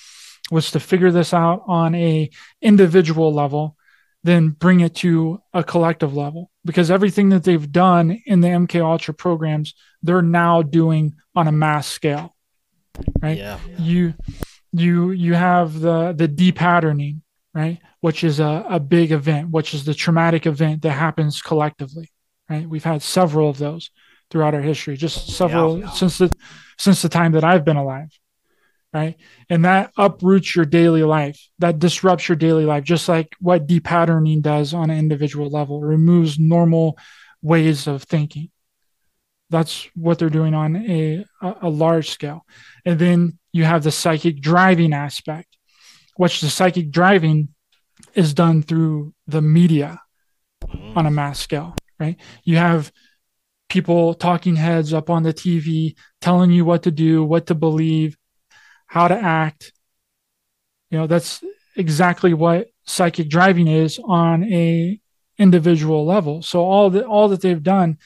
[0.50, 2.30] Was to figure this out on a
[2.62, 3.78] individual level
[4.28, 8.84] then bring it to a collective level because everything that they've done in the MK
[8.84, 12.36] Ultra programs, they're now doing on a mass scale.
[13.22, 13.38] Right?
[13.38, 13.60] Yeah.
[13.78, 14.16] You
[14.80, 17.22] you you have the the depatterning,
[17.54, 17.80] right?
[18.02, 22.10] Which is a, a big event, which is the traumatic event that happens collectively.
[22.50, 22.68] Right.
[22.68, 23.92] We've had several of those
[24.30, 25.90] throughout our history, just several Yeah.
[25.90, 26.34] since the
[26.78, 28.10] since the time that I've been alive
[28.94, 29.18] right?
[29.50, 31.50] And that uproots your daily life.
[31.60, 35.84] That disrupts your daily life, just like what depatterning does on an individual level.
[35.84, 36.98] It removes normal
[37.42, 38.50] ways of thinking.
[39.50, 42.46] That's what they're doing on a, a large scale.
[42.86, 45.58] And then you have the psychic driving aspect,
[46.16, 47.50] which the psychic driving
[48.14, 50.00] is done through the media
[50.96, 52.18] on a mass scale, right?
[52.44, 52.92] You have
[53.68, 58.16] people talking heads up on the TV telling you what to do, what to believe,
[58.86, 59.74] how to act.
[60.92, 61.44] You know, that's
[61.76, 65.00] exactly what psychic driving is on a
[65.40, 66.44] individual level.
[66.44, 67.98] So all that all that they've done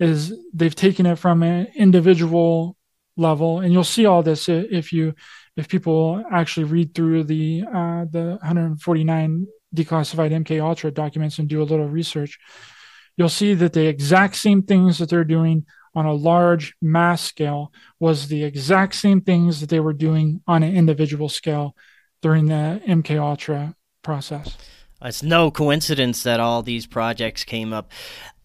[0.00, 2.75] is they've taken it from an individual
[3.16, 5.14] level, and you'll see all this if you
[5.56, 11.62] if people actually read through the uh, the 149 declassified MK Ultra documents and do
[11.62, 12.38] a little research.
[13.16, 17.72] You'll see that the exact same things that they're doing on a large mass scale
[17.98, 21.74] was the exact same things that they were doing on an individual scale
[22.20, 24.56] during the MK Ultra process.
[25.02, 27.90] It's no coincidence that all these projects came up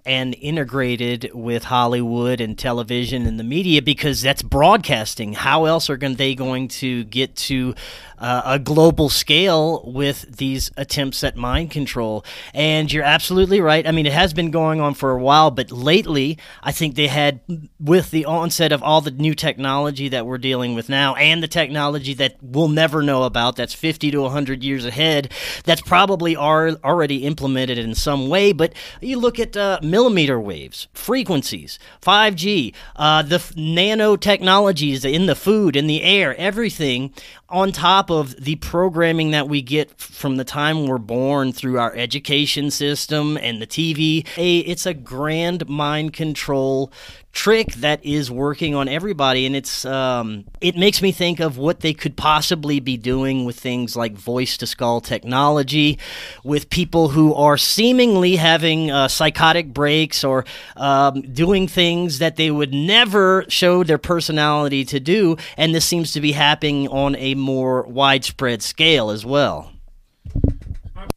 [0.05, 5.33] and integrated with Hollywood and television and the media because that's broadcasting.
[5.33, 7.75] How else are they going to get to
[8.17, 12.25] uh, a global scale with these attempts at mind control?
[12.53, 13.85] And you're absolutely right.
[13.85, 17.07] I mean, it has been going on for a while, but lately, I think they
[17.07, 17.41] had,
[17.79, 21.47] with the onset of all the new technology that we're dealing with now and the
[21.47, 25.31] technology that we'll never know about, that's 50 to 100 years ahead,
[25.63, 28.51] that's probably are already implemented in some way.
[28.51, 35.35] But you look at uh, millimeter waves, frequencies, 5G, uh, the f- nanotechnologies in the
[35.35, 37.13] food, in the air, everything
[37.49, 41.93] on top of the programming that we get from the time we're born through our
[41.95, 44.25] education system and the TV.
[44.37, 46.91] A, it's a grand mind control
[47.31, 51.79] trick that is working on everybody and it's um, it makes me think of what
[51.79, 55.97] they could possibly be doing with things like voice to skull technology
[56.43, 60.43] with people who are seemingly having uh, psychotic breaks or
[60.75, 66.11] um, doing things that they would never show their personality to do and this seems
[66.11, 69.70] to be happening on a more widespread scale as well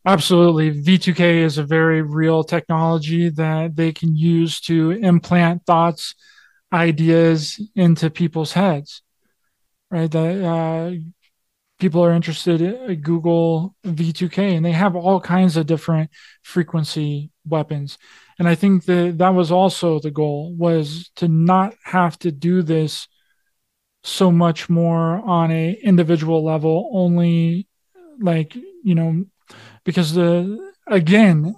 [0.07, 0.71] Absolutely.
[0.71, 6.15] V2K is a very real technology that they can use to implant thoughts,
[6.73, 9.03] ideas into people's heads.
[9.91, 10.11] Right?
[10.11, 10.93] That uh,
[11.79, 16.11] people are interested in Google V2K and they have all kinds of different
[16.43, 17.99] frequency weapons.
[18.39, 22.63] And I think that that was also the goal was to not have to do
[22.63, 23.09] this
[24.03, 27.69] so much more on a individual level, only
[28.21, 29.25] like, you know,
[29.85, 31.55] because the again,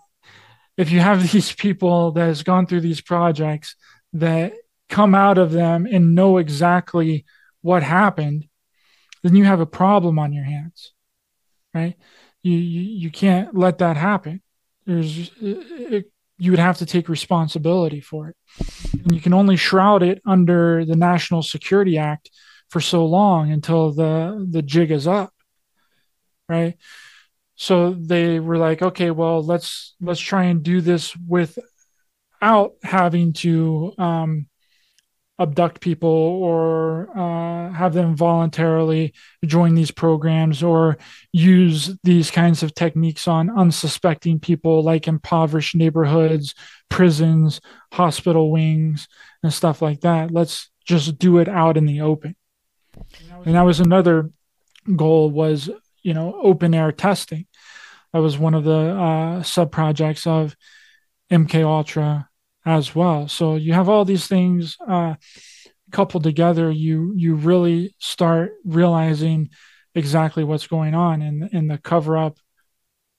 [0.76, 3.76] if you have these people that has gone through these projects
[4.12, 4.52] that
[4.88, 7.24] come out of them and know exactly
[7.62, 8.46] what happened,
[9.22, 10.92] then you have a problem on your hands,
[11.74, 11.96] right?
[12.42, 14.42] You you, you can't let that happen.
[14.86, 18.36] There's it, you would have to take responsibility for it,
[18.92, 22.30] and you can only shroud it under the National Security Act
[22.68, 25.32] for so long until the the jig is up,
[26.48, 26.76] right?
[27.56, 33.94] So they were like, okay, well let's let's try and do this without having to
[33.98, 34.46] um,
[35.38, 39.12] abduct people or uh, have them voluntarily
[39.44, 40.96] join these programs or
[41.32, 46.54] use these kinds of techniques on unsuspecting people like impoverished neighborhoods
[46.88, 47.60] prisons
[47.92, 49.08] hospital wings
[49.42, 50.30] and stuff like that.
[50.30, 52.36] Let's just do it out in the open.
[53.44, 54.30] And that was another
[54.94, 55.68] goal was
[56.06, 57.46] you know open air testing
[58.12, 60.56] that was one of the uh, sub projects of
[61.30, 62.28] mk ultra
[62.66, 63.28] as well.
[63.28, 65.14] So you have all these things uh,
[65.92, 66.70] coupled together.
[66.70, 69.50] You you really start realizing
[69.94, 72.38] exactly what's going on in in the cover up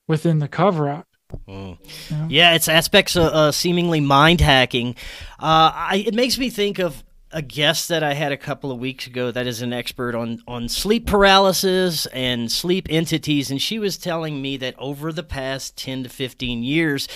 [0.06, 1.06] within the cover up.
[1.48, 1.78] Mm.
[2.10, 2.26] Yeah.
[2.28, 2.54] yeah.
[2.54, 4.94] it's aspects of uh, seemingly mind hacking.
[5.38, 8.78] Uh, I, it makes me think of a guest that I had a couple of
[8.78, 13.50] weeks ago that is an expert on, on sleep paralysis and sleep entities.
[13.50, 17.06] And she was telling me that over the past 10 to 15 years,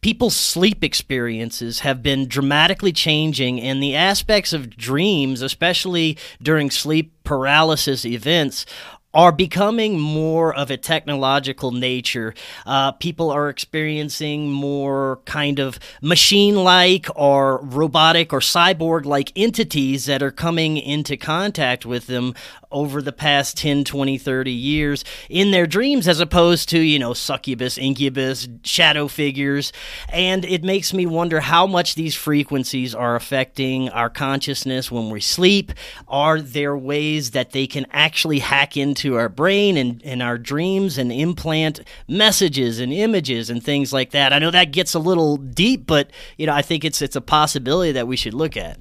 [0.00, 7.12] people's sleep experiences have been dramatically changing, and the aspects of dreams, especially during sleep
[7.22, 8.66] paralysis events,
[9.12, 12.34] are becoming more of a technological nature.
[12.64, 20.06] Uh, people are experiencing more kind of machine like or robotic or cyborg like entities
[20.06, 22.34] that are coming into contact with them
[22.70, 27.12] over the past 10, 20, 30 years in their dreams as opposed to, you know,
[27.12, 29.72] succubus, incubus, shadow figures.
[30.08, 35.20] And it makes me wonder how much these frequencies are affecting our consciousness when we
[35.20, 35.72] sleep.
[36.08, 40.98] Are there ways that they can actually hack into our brain and, and our dreams
[40.98, 44.32] and implant messages and images and things like that?
[44.32, 47.20] I know that gets a little deep, but, you know, I think it's, it's a
[47.20, 48.78] possibility that we should look at.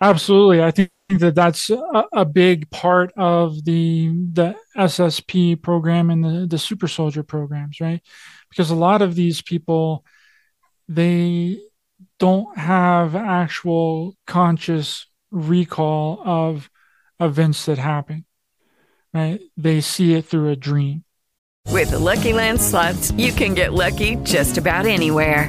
[0.00, 0.62] Absolutely.
[0.62, 6.46] I think that that's a, a, big part of the the SSP program and the,
[6.46, 8.00] the super soldier programs, right?
[8.48, 10.04] Because a lot of these people
[10.88, 11.60] they
[12.18, 16.70] don't have actual conscious recall of
[17.20, 18.24] events that happen.
[19.12, 19.40] Right?
[19.56, 21.04] They see it through a dream.
[21.70, 25.48] With the Lucky Land slots, you can get lucky just about anywhere.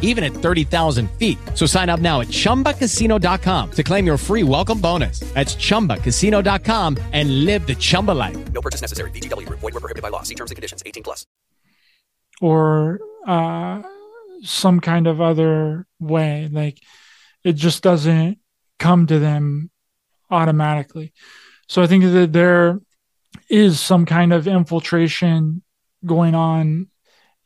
[0.00, 1.36] even at 30,000 feet.
[1.54, 5.20] So sign up now at chumbacasino.com to claim your free welcome bonus.
[5.34, 8.52] That's chumbacasino.com and live the Chumba life.
[8.52, 9.10] No purchase necessary.
[9.10, 10.22] VGW, void, were prohibited by law.
[10.22, 11.26] See terms and conditions 18 plus.
[12.40, 13.82] Or uh,
[14.42, 16.48] some kind of other way.
[16.50, 16.80] Like
[17.42, 18.38] it just doesn't
[18.78, 19.70] come to them
[20.30, 21.12] automatically.
[21.68, 22.80] So I think that there
[23.48, 25.62] is some kind of infiltration
[26.04, 26.88] going on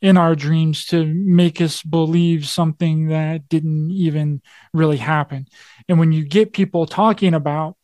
[0.00, 4.40] in our dreams to make us believe something that didn't even
[4.72, 5.46] really happen.
[5.88, 7.76] And when you get people talking about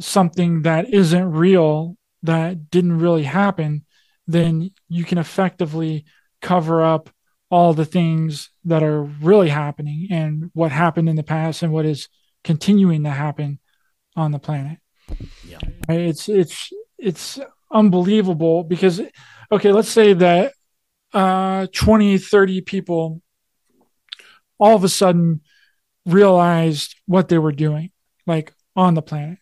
[0.00, 3.84] something that isn't real, that didn't really happen,
[4.26, 6.04] then you can effectively
[6.40, 7.10] cover up
[7.50, 11.84] all the things that are really happening and what happened in the past and what
[11.84, 12.08] is
[12.42, 13.58] continuing to happen
[14.16, 14.78] on the planet.
[15.46, 15.58] Yeah.
[15.88, 17.38] It's it's it's
[17.70, 19.00] unbelievable because
[19.52, 20.54] okay, let's say that
[21.14, 23.22] uh 20 30 people
[24.58, 25.40] all of a sudden
[26.06, 27.90] realized what they were doing
[28.26, 29.38] like on the planet,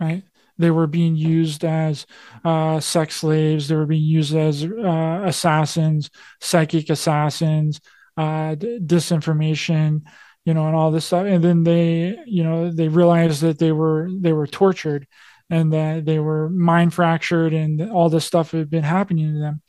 [0.00, 0.22] right?
[0.58, 2.06] They were being used as
[2.44, 3.68] uh, sex slaves.
[3.68, 6.10] They were being used as uh, assassins,
[6.40, 7.80] psychic assassins,
[8.16, 10.02] uh, d- disinformation,
[10.46, 11.26] you know, and all this stuff.
[11.26, 15.06] And then they, you know, they realized that they were they were tortured,
[15.50, 19.62] and that they were mind fractured, and all this stuff had been happening to them.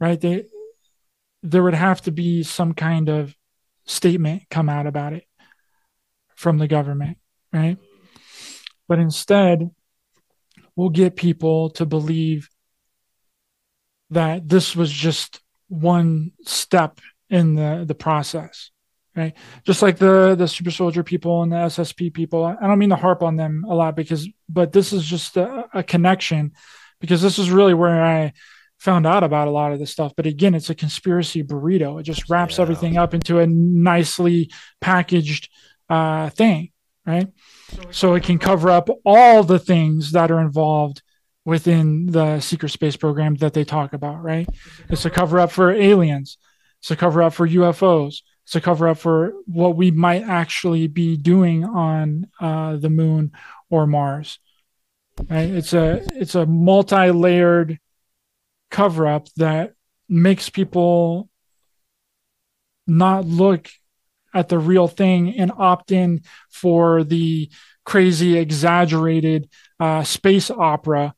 [0.00, 0.20] Right?
[0.20, 0.46] They
[1.42, 3.34] there would have to be some kind of
[3.86, 5.24] statement come out about it
[6.34, 7.18] from the government,
[7.52, 7.78] right?
[8.88, 9.70] But instead,
[10.76, 12.48] we'll get people to believe
[14.10, 18.70] that this was just one step in the the process
[19.14, 19.34] right
[19.64, 22.96] just like the the super soldier people and the ssp people i don't mean to
[22.96, 26.50] harp on them a lot because but this is just a, a connection
[27.00, 28.32] because this is really where i
[28.80, 32.02] found out about a lot of this stuff but again it's a conspiracy burrito it
[32.02, 32.62] just wraps yeah.
[32.62, 34.50] everything up into a nicely
[34.80, 35.48] packaged
[35.88, 36.70] uh, thing
[37.06, 37.28] right
[37.90, 41.02] so it can cover up all the things that are involved
[41.44, 44.48] within the secret space program that they talk about, right?
[44.88, 46.38] It's a cover up for aliens.
[46.80, 48.22] It's a cover up for UFOs.
[48.44, 53.32] It's a cover up for what we might actually be doing on uh, the moon
[53.68, 54.38] or Mars.
[55.28, 55.50] Right?
[55.50, 57.78] It's a it's a multi-layered
[58.70, 59.74] cover up that
[60.08, 61.28] makes people
[62.86, 63.68] not look
[64.34, 67.50] at the real thing and opt in for the
[67.84, 69.48] crazy, exaggerated
[69.78, 71.14] uh, space opera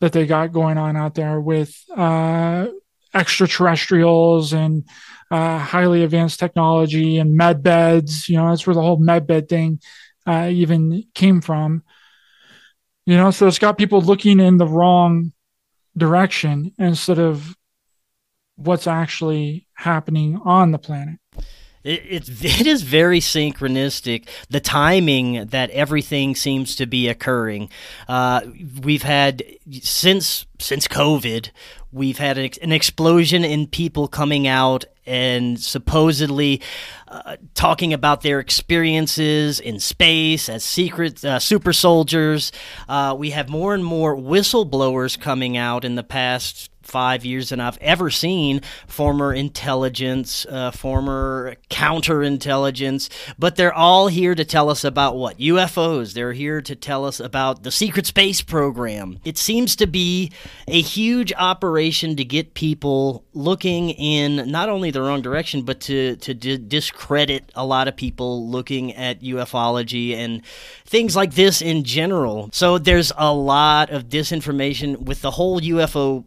[0.00, 2.66] that they got going on out there with uh,
[3.14, 4.88] extraterrestrials and
[5.30, 8.28] uh, highly advanced technology and med beds.
[8.28, 9.80] You know, that's where the whole med bed thing
[10.26, 11.82] uh, even came from.
[13.06, 15.32] You know, so it's got people looking in the wrong
[15.98, 17.56] direction instead of
[18.56, 21.18] what's actually happening on the planet.
[21.84, 24.28] It, it's it is very synchronistic.
[24.50, 27.70] The timing that everything seems to be occurring.
[28.08, 28.42] Uh,
[28.82, 29.42] we've had
[29.80, 31.50] since since COVID,
[31.92, 36.60] we've had an, an explosion in people coming out and supposedly
[37.08, 42.52] uh, talking about their experiences in space as secret uh, super soldiers.
[42.88, 47.60] Uh, we have more and more whistleblowers coming out in the past five years than
[47.60, 53.08] I've ever seen former intelligence, uh, former counterintelligence,
[53.38, 55.38] but they're all here to tell us about what?
[55.38, 56.14] UFOs.
[56.14, 59.18] They're here to tell us about the secret space program.
[59.24, 60.32] It seems to be
[60.66, 66.16] a huge operation to get people looking in not only the wrong direction, but to,
[66.16, 70.44] to d- discredit a lot of people looking at ufology and
[70.86, 72.48] things like this in general.
[72.52, 76.24] So there's a lot of disinformation with the whole UFO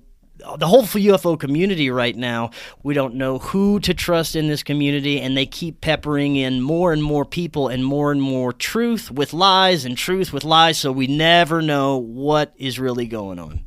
[0.58, 2.52] the whole UFO community right now,
[2.84, 6.94] we don't know who to trust in this community, and they keep peppering in more
[6.94, 10.92] and more people and more and more truth with lies and truth with lies, so
[10.92, 13.62] we never know what is really going on.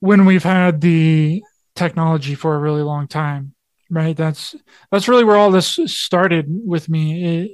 [0.00, 1.42] When we've had the
[1.74, 3.54] technology for a really long time,
[3.90, 4.16] right?
[4.16, 4.54] That's
[4.90, 7.42] that's really where all this started with me.
[7.42, 7.50] It,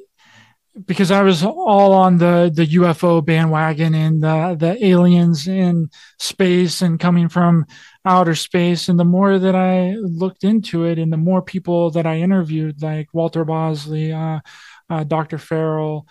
[0.86, 6.80] because I was all on the the UFO bandwagon and the the aliens in space
[6.80, 7.66] and coming from
[8.04, 8.88] outer space.
[8.88, 12.82] And the more that I looked into it, and the more people that I interviewed,
[12.82, 14.40] like Walter Bosley, uh,
[14.88, 15.38] uh, Dr.
[15.38, 16.06] Farrell,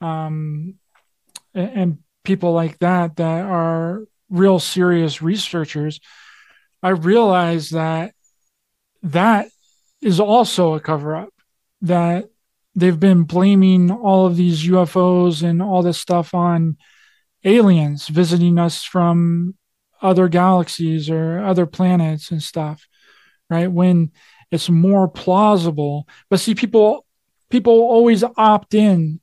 [0.00, 0.74] um,
[1.54, 6.00] and, people like that that are real serious researchers,
[6.82, 8.14] I realized that
[9.04, 9.46] that
[10.02, 11.32] is also a cover up.
[11.82, 12.24] That
[12.76, 16.76] they've been blaming all of these UFOs and all this stuff on
[17.42, 19.54] aliens visiting us from
[20.02, 22.86] other galaxies or other planets and stuff,
[23.48, 23.72] right?
[23.72, 24.12] When
[24.52, 26.06] it's more plausible.
[26.28, 27.06] But see, people
[27.48, 29.20] people always opt in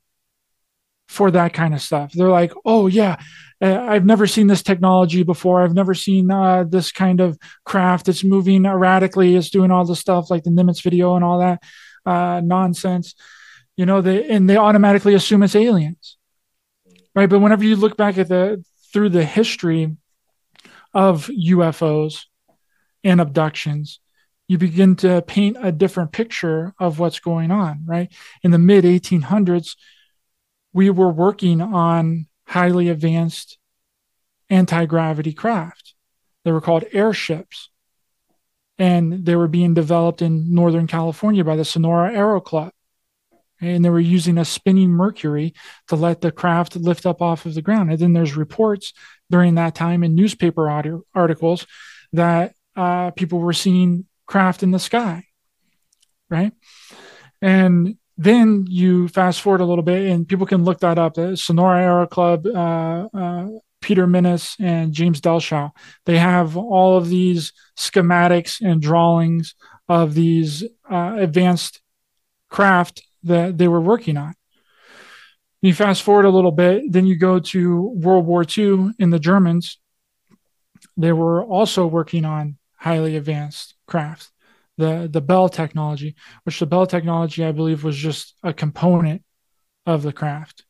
[1.06, 2.12] for that kind of stuff.
[2.12, 3.16] They're like, "Oh yeah,
[3.60, 5.62] I've never seen this technology before.
[5.62, 8.08] I've never seen uh, this kind of craft.
[8.08, 9.36] It's moving erratically.
[9.36, 11.62] It's doing all the stuff like the Nimitz video and all that
[12.04, 13.14] uh, nonsense."
[13.76, 16.16] You know they and they automatically assume it's aliens
[17.14, 17.28] right?
[17.28, 19.96] But whenever you look back at the through the history
[20.92, 22.26] of ufos
[23.02, 24.00] and abductions
[24.46, 28.12] you begin to paint a different picture of what's going on right?
[28.42, 29.76] In the mid 1800s
[30.72, 33.58] we were working on highly advanced
[34.50, 35.94] anti-gravity craft.
[36.44, 37.70] They were called airships.
[38.76, 42.72] And they were being developed in northern california by the sonora aero club
[43.64, 45.54] and they were using a spinning mercury
[45.88, 47.90] to let the craft lift up off of the ground.
[47.90, 48.92] And then there's reports
[49.30, 50.68] during that time in newspaper
[51.14, 51.66] articles
[52.12, 55.24] that uh, people were seeing craft in the sky,
[56.30, 56.52] right?
[57.42, 61.14] And then you fast forward a little bit, and people can look that up.
[61.14, 63.48] The Sonora Aero Club, uh, uh,
[63.80, 65.70] Peter Mennis and James Dellschau.
[66.06, 69.54] They have all of these schematics and drawings
[69.88, 71.82] of these uh, advanced
[72.48, 74.34] craft that they were working on.
[75.62, 79.18] You fast forward a little bit, then you go to World War II in the
[79.18, 79.78] Germans.
[80.96, 84.30] They were also working on highly advanced crafts
[84.76, 86.14] the the Bell technology,
[86.44, 89.22] which the Bell technology I believe was just a component
[89.86, 90.64] of the craft.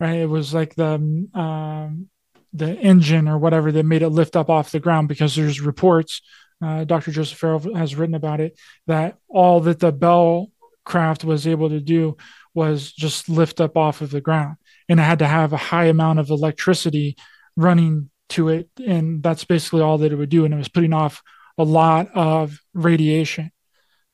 [0.00, 0.94] Right, it was like the
[1.34, 2.08] um,
[2.52, 6.20] the engine or whatever that made it lift up off the ground because there's reports.
[6.60, 7.10] Uh, Dr.
[7.10, 8.56] Joseph Farrell has written about it
[8.86, 10.48] that all that the Bell
[10.84, 12.16] craft was able to do
[12.54, 14.56] was just lift up off of the ground,
[14.88, 17.16] and it had to have a high amount of electricity
[17.56, 20.92] running to it, and that's basically all that it would do, and it was putting
[20.92, 21.22] off
[21.58, 23.50] a lot of radiation.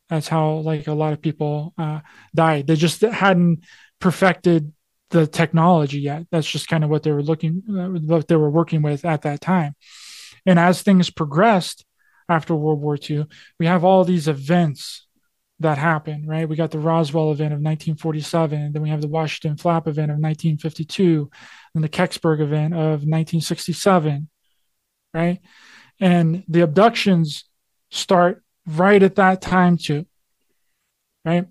[0.09, 2.01] That's how like a lot of people uh,
[2.35, 2.67] died.
[2.67, 3.65] They just hadn't
[4.01, 4.73] perfected
[5.11, 6.27] the technology yet.
[6.31, 9.23] That's just kind of what they were looking, uh, what they were working with at
[9.23, 9.75] that time.
[10.47, 11.85] And as things progressed
[12.29, 13.27] after World War II,
[13.59, 15.07] we have all these events
[15.61, 16.49] that happened, right?
[16.49, 20.19] We got the Roswell event of 1947, then we have the Washington Flap event of
[20.19, 21.31] 1952,
[21.75, 24.29] and the Kecksburg event of 1967,
[25.13, 25.41] right?
[26.01, 27.45] And the abductions
[27.91, 30.07] start right at that time, too.
[31.25, 31.47] Right.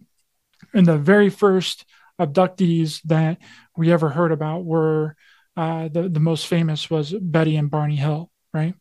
[0.74, 1.86] And the very first
[2.20, 3.38] abductees that
[3.76, 5.16] we ever heard about were
[5.56, 8.74] uh, the, the most famous was Betty and Barney Hill, right?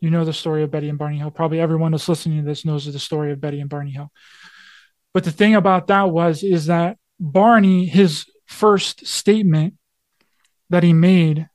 [0.00, 1.30] You know the story of Betty and Barney Hill.
[1.30, 4.10] Probably everyone that's listening to this knows the story of Betty and Barney Hill.
[5.16, 9.72] But the thing about that was is that Barney, his first statement
[10.68, 11.48] that he made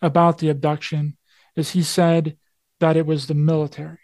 [0.00, 1.18] about the abduction
[1.56, 2.38] is he said
[2.78, 3.98] that it was the military.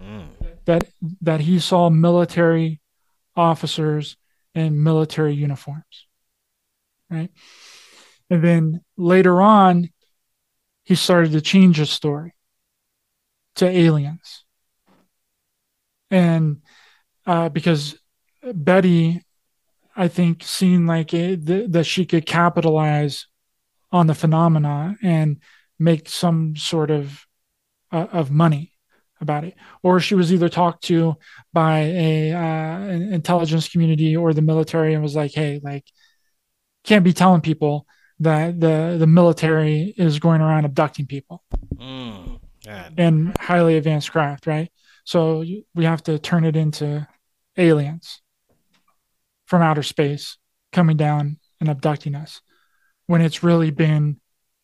[0.00, 0.28] Mm.
[0.66, 0.84] That
[1.22, 2.80] that he saw military
[3.34, 4.16] officers
[4.54, 6.06] in military uniforms.
[7.10, 7.32] Right.
[8.30, 9.90] And then later on,
[10.84, 12.34] he started to change his story
[13.56, 14.44] to aliens.
[16.08, 16.62] And
[17.26, 17.97] uh, because
[18.54, 19.22] Betty,
[19.96, 23.26] I think, seen like it, th- that she could capitalize
[23.90, 25.38] on the phenomena and
[25.78, 27.26] make some sort of
[27.90, 28.72] uh, of money
[29.20, 31.16] about it, or she was either talked to
[31.52, 35.84] by a uh, an intelligence community or the military and was like, "Hey, like,
[36.84, 37.86] can't be telling people
[38.20, 41.42] that the the military is going around abducting people.
[41.76, 42.40] Mm,
[42.96, 44.70] and highly advanced craft, right?
[45.04, 45.44] So
[45.74, 47.06] we have to turn it into
[47.56, 48.20] aliens
[49.48, 50.36] from outer space
[50.72, 52.40] coming down and abducting us
[53.06, 54.20] when it's really been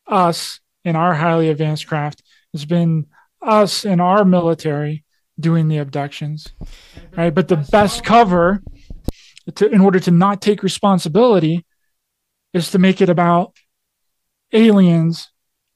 [0.07, 2.22] us in our highly advanced craft
[2.53, 3.07] it's been
[3.43, 5.05] us and our military
[5.39, 6.53] doing the abductions,
[7.16, 7.35] right?
[7.35, 8.62] But the best cover
[9.57, 11.66] to, in order to not take responsibility
[12.53, 13.57] is to make it about
[14.53, 15.30] aliens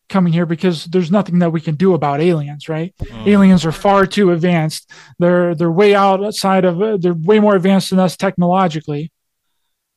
[0.09, 2.95] coming here because there's nothing that we can do about aliens, right?
[2.99, 3.27] Mm.
[3.27, 4.91] Aliens are far too advanced.
[5.19, 9.13] They're they're way outside of they're way more advanced than us technologically,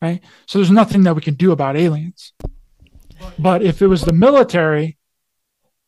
[0.02, 0.22] right?
[0.46, 2.34] So there's nothing that we can do about aliens.
[3.38, 4.98] But if it was the military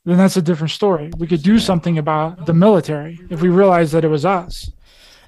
[0.06, 1.12] then that's a different story.
[1.18, 4.70] We could do something about the military if we realized that it was us.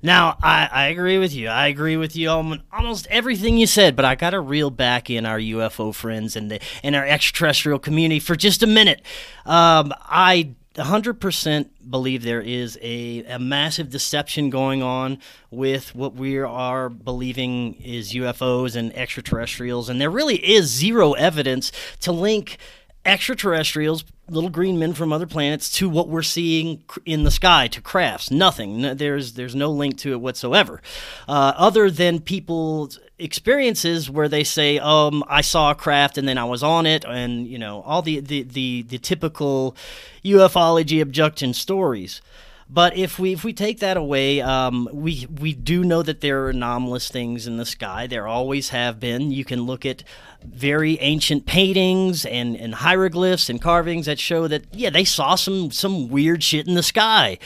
[0.02, 1.48] Now, I, I agree with you.
[1.48, 5.10] I agree with you on almost everything you said, but I got to reel back
[5.10, 9.02] in our UFO friends and the and our extraterrestrial community for just a minute.
[9.46, 15.20] Um, I 100% believe there is a, a massive deception going on
[15.50, 21.72] with what we are believing is UFOs and extraterrestrials, and there really is zero evidence
[22.02, 22.58] to link
[23.06, 27.82] extraterrestrials, little green men from other planets, to what we're seeing in the sky, to
[27.82, 28.32] crafts.
[28.32, 28.82] Nothing.
[28.98, 30.82] There's there's no link to it whatsoever,
[31.28, 36.38] uh, other than people's experiences where they say, "Um, I saw a craft and then
[36.38, 39.76] I was on it," and you know all the the the, the typical
[40.24, 42.22] ufology abduction stories.
[42.68, 46.44] But if we if we take that away, um, we we do know that there
[46.44, 48.08] are anomalous things in the sky.
[48.08, 49.32] There always have been.
[49.32, 50.04] You can look at
[50.44, 55.70] very ancient paintings and, and hieroglyphs and carvings that show that yeah they saw some
[55.70, 57.38] some weird shit in the sky,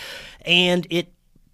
[0.45, 1.11] and it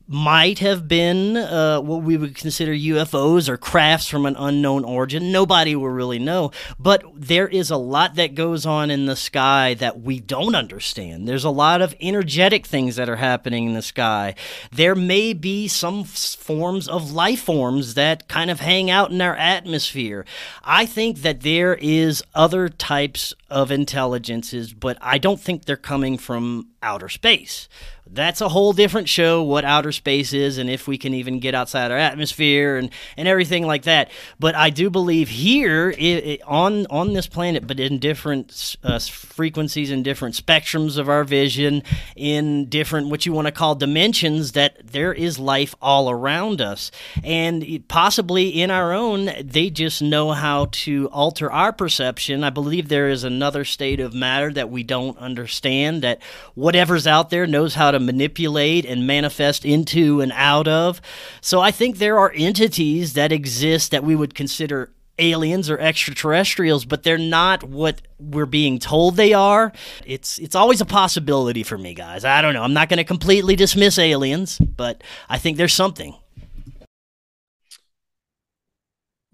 [0.08, 5.32] might have been uh, what we would consider UFOs or crafts from an unknown origin.
[5.32, 6.52] Nobody will really know.
[6.80, 11.28] But there is a lot that goes on in the sky that we don't understand.
[11.28, 14.36] There's a lot of energetic things that are happening in the sky.
[14.72, 19.36] There may be some forms of life forms that kind of hang out in our
[19.36, 20.26] atmosphere.
[20.64, 26.18] I think that there is other types of intelligences, but I don't think they're coming
[26.18, 27.68] from outer space.
[28.08, 31.56] That's a whole different show what outer space is and if we can even get
[31.56, 34.12] outside our atmosphere and, and everything like that.
[34.40, 39.00] But I do believe here it, it, on on this planet, but in different uh,
[39.00, 41.82] frequencies and different spectrums of our vision,
[42.16, 46.92] in different what you want to call dimensions, that there is life all around us,
[47.24, 49.32] and possibly in our own.
[49.42, 52.44] They just know how to alter our perception.
[52.44, 56.02] I believe there is another state of matter that we don't understand.
[56.02, 56.22] That
[56.54, 61.02] whatever's out there knows how to manipulate and manifest into and out of.
[61.42, 66.86] So I think there are entities that exist that we would consider aliens or extraterrestrials,
[66.86, 69.72] but they're not what we're being told they are.
[70.06, 72.26] It's it's always a possibility for me, guys.
[72.26, 72.64] I don't know.
[72.64, 76.16] I'm not going to completely dismiss aliens, but I think there's something.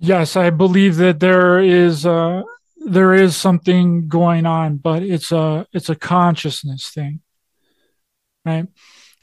[0.03, 2.41] Yes, I believe that there is uh,
[2.85, 7.21] there is something going on, but it's a it's a consciousness thing
[8.45, 8.67] right?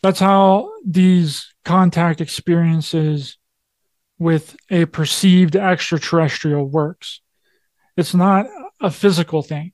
[0.03, 3.37] That's how these contact experiences
[4.19, 7.21] with a perceived extraterrestrial works.
[7.97, 8.47] It's not
[8.81, 9.73] a physical thing,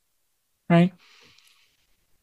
[0.69, 0.93] right?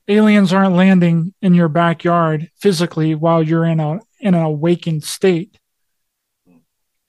[0.08, 5.58] Aliens aren't landing in your backyard physically while you're in a in an awakened state,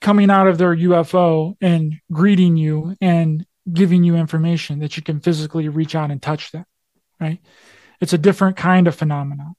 [0.01, 5.21] coming out of their UFO and greeting you and giving you information that you can
[5.21, 6.65] physically reach out and touch them,
[7.21, 7.41] right?
[8.01, 9.55] It's a different kind of phenomenon.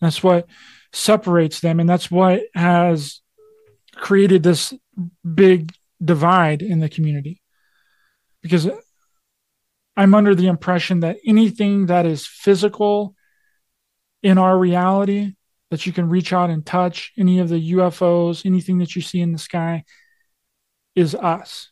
[0.00, 0.46] That's what
[0.92, 1.78] separates them.
[1.78, 3.20] And that's what has
[3.94, 4.72] created this
[5.34, 5.72] big
[6.02, 7.42] divide in the community.
[8.40, 8.68] Because
[9.96, 13.14] I'm under the impression that anything that is physical
[14.22, 15.34] in our reality,
[15.70, 19.20] that you can reach out and touch, any of the UFOs, anything that you see
[19.20, 19.84] in the sky,
[20.94, 21.68] is us.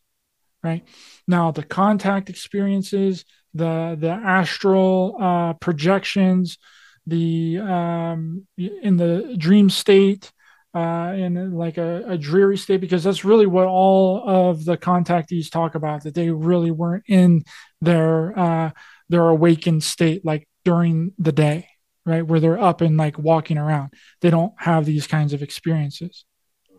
[0.63, 0.87] Right
[1.31, 3.25] now, the contact experiences,
[3.55, 6.59] the the astral uh, projections,
[7.07, 10.33] the um, in the dream state
[10.75, 15.51] uh, in like a, a, dreary state because that's really what all of the contactees
[15.51, 17.43] talk about that they really weren't in
[17.81, 18.71] their uh,
[19.09, 21.69] their awakened state like during the day
[22.07, 22.27] right?
[22.27, 23.93] Where they're up and like walking around.
[24.21, 26.25] They don't have these kinds of experiences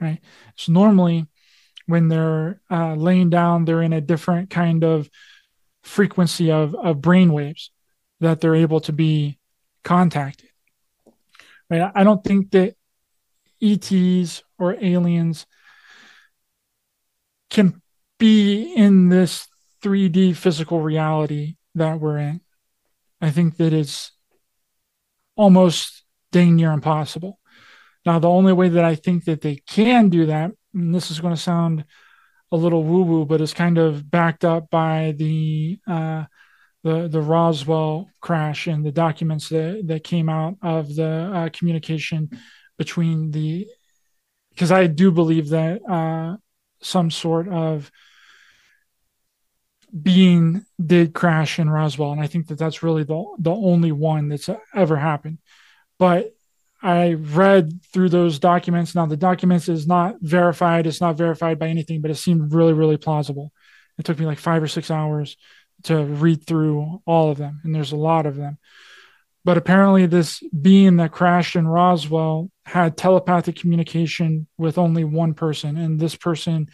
[0.02, 0.20] right?
[0.58, 1.28] So normally
[1.92, 5.10] when they're uh, laying down they're in a different kind of
[5.84, 7.72] frequency of, of brain waves
[8.20, 9.38] that they're able to be
[9.84, 10.50] contacted.
[11.70, 11.92] Right?
[11.94, 12.76] I don't think that
[13.62, 15.46] ETs or aliens
[17.50, 17.82] can
[18.20, 19.48] be in this
[19.84, 22.42] 3D physical reality that we're in.
[23.20, 24.12] I think that it's
[25.36, 27.40] almost dang near impossible.
[28.06, 31.20] Now, the only way that I think that they can do that, and this is
[31.20, 31.86] going to sound
[32.52, 36.26] a little woo woo, but it's kind of backed up by the uh,
[36.84, 42.30] the the Roswell crash and the documents that that came out of the uh, communication
[42.78, 43.68] between the
[44.50, 46.38] because I do believe that uh,
[46.82, 47.92] some sort of
[50.00, 54.30] being did crash in Roswell, and I think that that's really the the only one
[54.30, 55.38] that's ever happened.
[56.00, 56.34] But
[56.82, 58.96] I read through those documents.
[58.96, 62.74] Now the documents is not verified; it's not verified by anything, but it seemed really,
[62.74, 63.52] really plausible.
[63.98, 65.38] It took me like five or six hours
[65.84, 68.58] to read through all of them, and there's a lot of them.
[69.44, 75.78] But apparently, this being that crashed in Roswell had telepathic communication with only one person,
[75.78, 76.70] and this person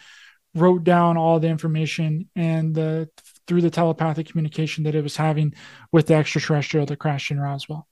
[0.54, 3.08] wrote down all the information and the
[3.46, 5.54] through the telepathic communication that it was having
[5.92, 7.86] with the extraterrestrial that crashed in Roswell,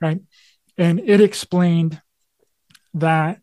[0.00, 0.20] right?
[0.76, 2.00] And it explained
[2.94, 3.40] that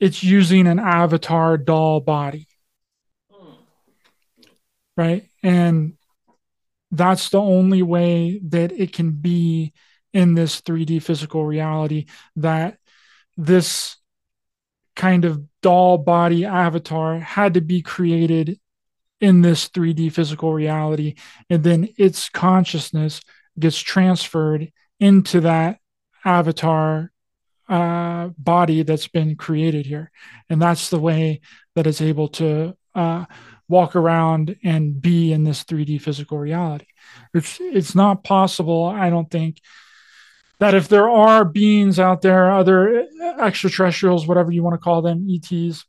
[0.00, 2.48] it's using an avatar doll body
[4.96, 5.28] right?
[5.42, 5.94] And
[6.90, 9.72] that's the only way that it can be
[10.12, 12.78] in this 3D physical reality that
[13.36, 13.96] this
[14.94, 18.60] kind of doll body avatar had to be created
[19.20, 21.14] in this 3D physical reality.
[21.48, 23.22] And then its consciousness
[23.58, 24.70] gets transferred
[25.02, 25.78] into that
[26.24, 27.10] avatar
[27.68, 30.12] uh, body that's been created here.
[30.48, 31.40] And that's the way
[31.74, 33.24] that it's able to uh,
[33.68, 36.86] walk around and be in this 3D physical reality.
[37.34, 39.58] It's it's not possible, I don't think,
[40.60, 43.06] that if there are beings out there, other
[43.40, 45.84] extraterrestrials, whatever you want to call them, ETs,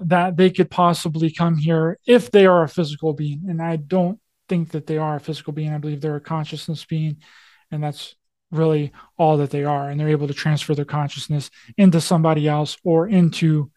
[0.00, 3.42] that they could possibly come here if they are a physical being.
[3.48, 5.72] And I don't think that they are a physical being.
[5.72, 7.18] I believe they're a consciousness being,
[7.70, 8.14] and that's
[8.50, 9.88] really all that they are.
[9.88, 13.70] And they're able to transfer their consciousness into somebody else or into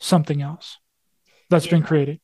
[0.00, 0.78] something else
[1.50, 1.72] that's yeah.
[1.72, 2.20] been created.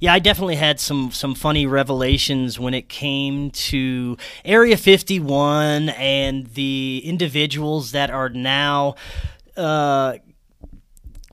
[0.00, 6.46] Yeah, I definitely had some some funny revelations when it came to Area 51 and
[6.48, 8.94] the individuals that are now
[9.56, 10.14] uh,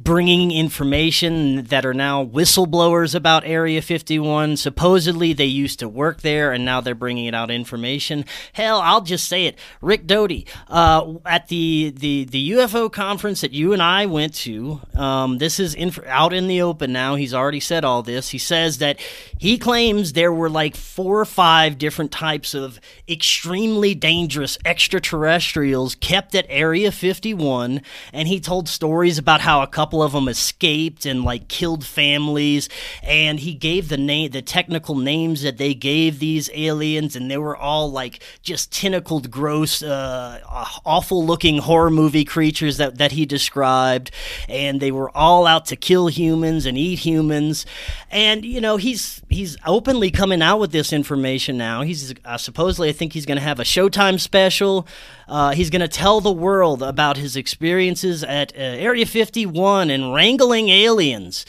[0.03, 4.57] bringing information that are now whistleblowers about Area 51.
[4.57, 8.25] Supposedly they used to work there and now they're bringing it out information.
[8.53, 9.59] Hell, I'll just say it.
[9.81, 14.81] Rick Doty, uh, at the, the, the UFO conference that you and I went to,
[14.95, 17.15] um, this is inf- out in the open now.
[17.15, 18.29] He's already said all this.
[18.29, 18.99] He says that
[19.37, 26.33] he claims there were like four or five different types of extremely dangerous extraterrestrials kept
[26.33, 27.81] at Area 51.
[28.13, 31.85] And he told stories about how a couple couple of them escaped and like killed
[31.85, 32.69] families.
[33.03, 37.37] And he gave the name, the technical names that they gave these aliens, and they
[37.37, 40.39] were all like just tentacled, gross, uh,
[40.85, 44.11] awful looking horror movie creatures that, that he described.
[44.47, 47.65] And they were all out to kill humans and eat humans.
[48.09, 51.81] And, you know, he's, he's openly coming out with this information now.
[51.81, 54.87] He's uh, supposedly, I think he's going to have a Showtime special.
[55.31, 60.13] Uh, he's going to tell the world about his experiences at uh, Area 51 and
[60.13, 61.45] wrangling aliens.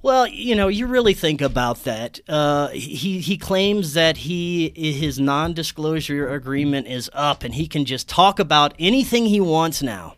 [0.00, 2.18] Well, you know, you really think about that.
[2.26, 8.08] Uh, he he claims that he his non-disclosure agreement is up, and he can just
[8.08, 10.14] talk about anything he wants now.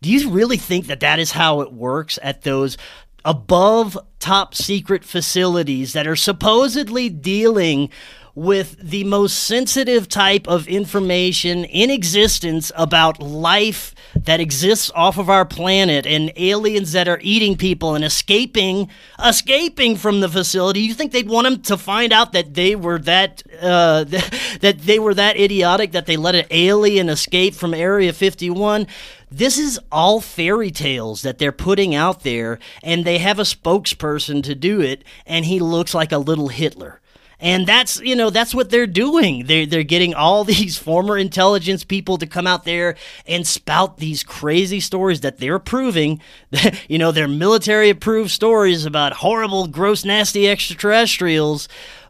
[0.00, 2.78] Do you really think that that is how it works at those
[3.26, 7.90] above top secret facilities that are supposedly dealing
[8.34, 15.30] with the most sensitive type of information in existence about life that exists off of
[15.30, 18.88] our planet and aliens that are eating people and escaping
[19.24, 20.80] escaping from the facility.
[20.80, 24.04] You think they'd want them to find out that they were that uh,
[24.60, 28.86] that they were that idiotic that they let an alien escape from area 51
[29.30, 34.42] this is all fairy tales that they're putting out there and they have a spokesperson
[34.42, 37.00] to do it and he looks like a little hitler
[37.44, 39.44] and that's, you know, that's what they're doing.
[39.44, 44.24] They're, they're getting all these former intelligence people to come out there and spout these
[44.24, 46.22] crazy stories that they're proving.
[46.88, 51.68] you know, they're military approved stories about horrible, gross, nasty extraterrestrials.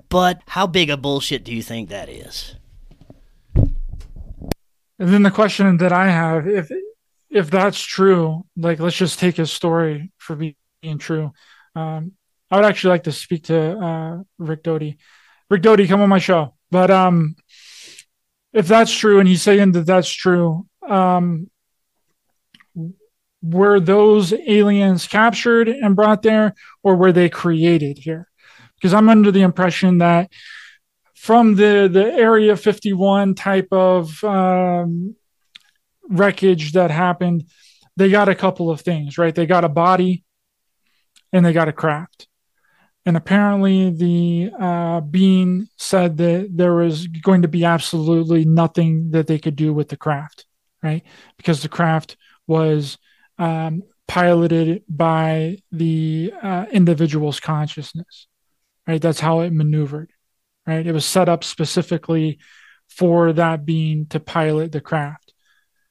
[0.09, 2.55] But how big a bullshit do you think that is?
[3.57, 6.71] And then the question that I have, if
[7.29, 11.33] if that's true, like let's just take his story for being true.
[11.75, 12.13] Um,
[12.53, 14.99] I would actually like to speak to uh, Rick Doty.
[15.51, 16.55] Rick Doty, come on my show.
[16.71, 17.37] But um,
[18.53, 21.51] if that's true, and he's saying that that's true, um,
[23.43, 28.29] were those aliens captured and brought there, or were they created here?
[28.77, 30.31] Because I'm under the impression that
[31.15, 35.15] from the the Area 51 type of um,
[36.09, 37.45] wreckage that happened,
[37.97, 39.35] they got a couple of things, right?
[39.35, 40.25] They got a body,
[41.33, 42.29] and they got a craft
[43.07, 49.27] and apparently the uh, being said that there was going to be absolutely nothing that
[49.27, 50.47] they could do with the craft
[50.83, 51.03] right?
[51.39, 52.99] Because the craft was
[53.39, 58.27] um, piloted by the uh, individual's consciousness
[58.87, 59.01] right?
[59.01, 60.13] That's how it maneuvered
[60.67, 60.87] right?
[60.87, 62.39] It was set up specifically
[62.89, 65.33] for that being to pilot the craft.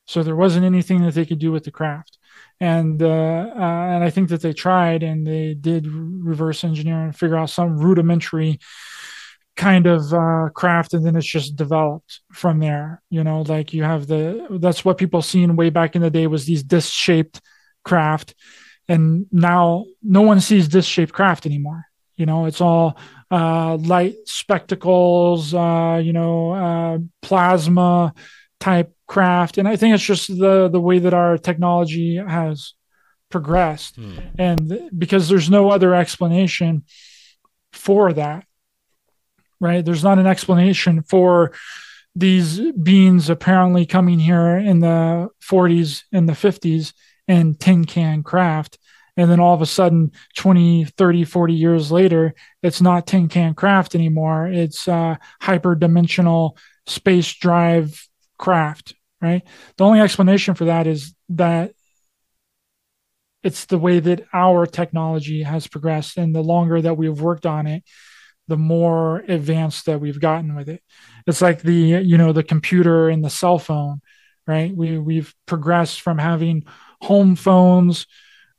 [0.05, 2.17] So there wasn't anything that they could do with the craft
[2.63, 7.13] and uh, uh, and I think that they tried and they did reverse engineer and
[7.13, 8.61] figure out some rudimentary
[9.57, 13.01] kind of uh, craft, and then it's just developed from there.
[13.09, 16.25] You know, like you have the that's what people seen way back in the day
[16.25, 17.41] was these disc shaped
[17.83, 18.33] craft,
[18.87, 21.83] and now no one sees disc shaped craft anymore.
[22.15, 22.97] You know, it's all
[23.29, 28.13] uh, light spectacles, uh, you know, uh, plasma
[28.61, 29.57] type craft.
[29.57, 32.73] And i think it's just the the way that our technology has
[33.29, 33.95] progressed.
[33.95, 34.19] Hmm.
[34.37, 36.83] and because there's no other explanation
[37.71, 38.45] for that
[39.63, 39.83] right?
[39.83, 41.53] There's not an explanation for
[42.15, 46.93] these beings apparently coming here in the 40s and the 50s
[47.27, 48.77] in tin can craft.
[49.15, 53.53] And then all of a sudden 20 30 40 years later it's not tin can
[53.53, 54.47] craft anymore.
[54.47, 58.07] It's uh, hyper dimensional space drive
[58.43, 59.41] craft, right?
[59.77, 61.71] The only explanation for that is that
[63.41, 66.17] it's the way that our technology has progressed.
[66.17, 67.83] And the longer that we've worked on it,
[68.49, 70.83] the more advanced that we've gotten with it.
[71.25, 74.01] It's like the, you know, the computer and the cell phone,
[74.45, 74.75] right?
[74.75, 76.65] We, we've progressed from having
[77.01, 78.07] home phones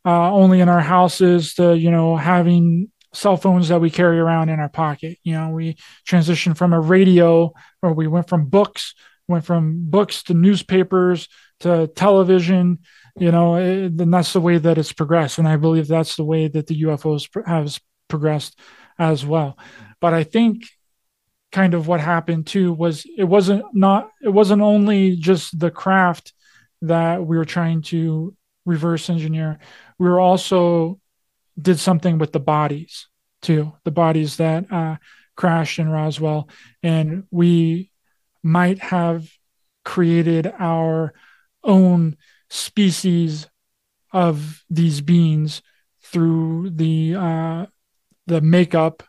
[0.06, 4.48] uh, only in our houses to, you know, having cell phones that we carry around
[4.48, 5.18] in our pocket.
[5.24, 5.76] You know, we
[6.08, 8.94] transitioned from a radio or we went from books
[9.28, 11.28] went from books to newspapers
[11.60, 12.78] to television
[13.16, 16.48] you know and that's the way that it's progressed and i believe that's the way
[16.48, 18.58] that the ufos has progressed
[18.98, 19.58] as well.
[20.00, 20.68] But I think
[21.52, 26.32] kind of what happened too was it wasn't not it wasn't only just the craft
[26.82, 29.58] that we were trying to reverse engineer.
[29.98, 31.00] We were also
[31.60, 33.06] did something with the bodies
[33.40, 34.96] too, the bodies that uh,
[35.36, 36.48] crashed in Roswell,
[36.82, 37.90] and we
[38.44, 39.28] might have
[39.84, 41.12] created our
[41.62, 42.16] own
[42.50, 43.48] species
[44.12, 45.62] of these beings
[46.02, 47.66] through the uh,
[48.26, 49.02] the makeup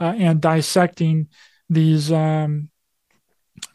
[0.00, 1.28] uh, and dissecting
[1.68, 2.70] these um,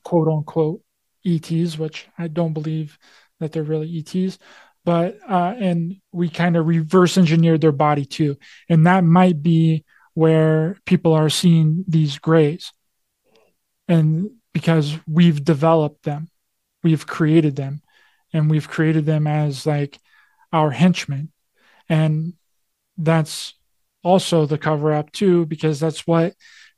[0.04, 0.82] quote unquote
[1.26, 2.98] ETs, which I don't believe
[3.40, 4.40] that they're really ETs,
[4.86, 8.38] but uh, and we kind of reverse engineered their body too,
[8.70, 9.86] and that might be
[10.16, 12.72] where people are seeing these grays,
[13.88, 16.30] and because we've developed them,
[16.84, 17.82] we've created them,
[18.32, 20.00] and we've created them as like
[20.52, 21.32] our henchmen,
[21.90, 22.34] and
[22.98, 23.56] that's
[24.04, 26.34] also the cover up too, because that's what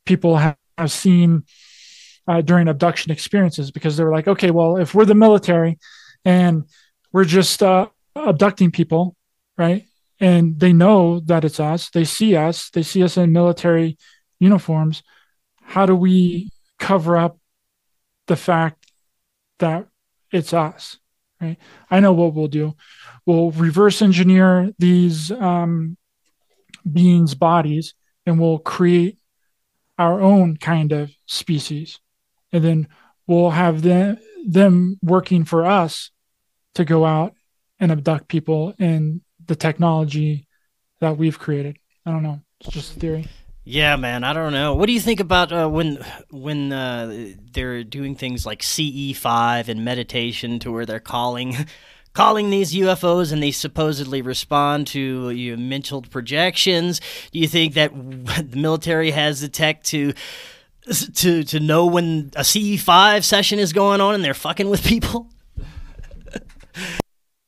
[0.06, 0.58] people have,
[0.88, 1.44] seen
[2.28, 5.80] uh, during abduction experiences, because they're like, okay, well, if we're the military
[6.26, 6.66] and
[7.14, 9.16] we're just uh, abducting people,
[9.58, 9.86] right?
[10.20, 11.90] And they know that it's us.
[11.92, 12.70] They see us.
[12.72, 13.98] They see us in military
[14.40, 15.02] uniforms.
[15.62, 17.38] How do we cover up
[18.28, 18.92] the fact
[19.60, 19.88] that
[20.32, 20.98] it's us?
[21.42, 21.58] Right?
[21.90, 22.76] I know what we'll do.
[23.26, 25.98] We'll reverse engineer these um,
[26.92, 27.94] beings' bodies,
[28.26, 29.18] and we'll create
[29.98, 32.00] our own kind of species,
[32.52, 32.88] and then
[33.28, 34.18] we'll have them
[34.48, 36.12] them working for us
[36.76, 37.34] to go out
[37.80, 40.48] and abduct people in the technology
[41.00, 41.78] that we've created.
[42.06, 42.42] I don't know.
[42.62, 43.28] It's just a theory.
[43.68, 44.24] Yeah, man.
[44.24, 44.76] I don't know.
[44.76, 45.98] What do you think about uh, when
[46.30, 51.56] when uh, they're doing things like CE five and meditation, to where they're calling
[52.14, 57.02] calling these UFOs and they supposedly respond to your mental projections?
[57.32, 57.92] Do you think that
[58.52, 60.14] the military has the tech to
[61.16, 64.86] to to know when a CE five session is going on and they're fucking with
[64.86, 65.32] people?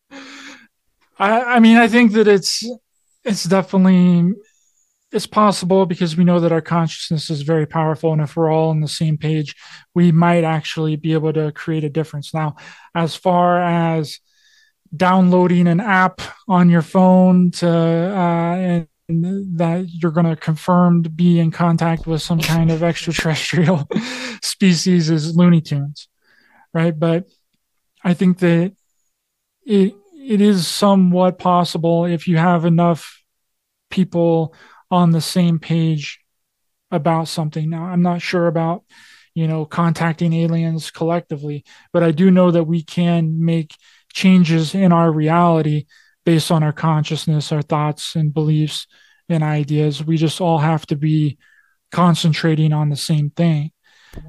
[1.19, 2.67] I, I mean, I think that it's
[3.23, 4.33] it's definitely
[5.17, 8.69] it's possible because we know that our consciousness is very powerful, and if we're all
[8.69, 9.55] on the same page,
[9.95, 12.33] we might actually be able to create a difference.
[12.35, 12.55] Now,
[12.93, 14.19] as far as
[14.95, 18.55] downloading an app on your phone to uh,
[19.09, 23.87] and that you're going to confirm to be in contact with some kind of extraterrestrial
[24.43, 26.07] species is Looney Tunes,
[26.73, 26.97] right?
[26.97, 27.25] But
[28.03, 28.75] I think that
[29.65, 33.23] it it is somewhat possible if you have enough
[33.89, 34.53] people
[34.89, 36.19] on the same page
[36.91, 37.69] about something.
[37.69, 38.83] Now, I'm not sure about,
[39.33, 43.75] you know, contacting aliens collectively, but I do know that we can make
[44.13, 45.85] changes in our reality
[46.25, 48.87] based on our consciousness, our thoughts and beliefs
[49.29, 50.03] and ideas.
[50.03, 51.37] We just all have to be
[51.91, 53.71] concentrating on the same thing.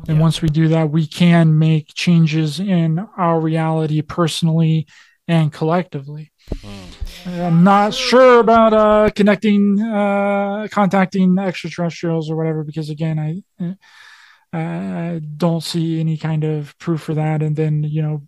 [0.07, 0.23] And yeah.
[0.23, 4.87] once we do that, we can make changes in our reality personally
[5.27, 6.33] and collectively.
[6.57, 6.98] Mm.
[7.27, 13.77] I'm not sure about uh, connecting, uh, contacting extraterrestrials or whatever, because again, I,
[14.53, 17.43] I don't see any kind of proof for that.
[17.43, 18.23] And then, you know,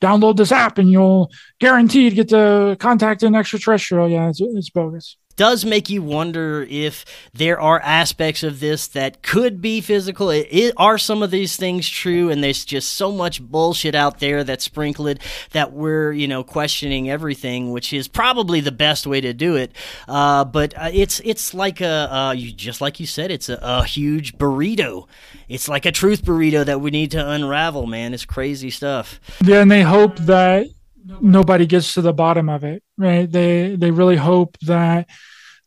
[0.00, 1.30] download this app and you'll
[1.60, 4.08] guaranteed get to contact an extraterrestrial.
[4.08, 9.22] Yeah, it's, it's bogus does make you wonder if there are aspects of this that
[9.22, 10.30] could be physical.
[10.30, 12.30] It, it, are some of these things true?
[12.30, 15.18] And there's just so much bullshit out there that's sprinkled
[15.52, 19.72] that we're, you know, questioning everything, which is probably the best way to do it.
[20.08, 23.58] Uh, but uh, it's it's like a uh, you, just like you said, it's a,
[23.62, 25.06] a huge burrito.
[25.48, 27.86] It's like a truth burrito that we need to unravel.
[27.86, 29.20] Man, it's crazy stuff.
[29.42, 30.68] Yeah, and they hope that
[31.04, 33.30] nobody gets to the bottom of it right?
[33.30, 35.08] They they really hope that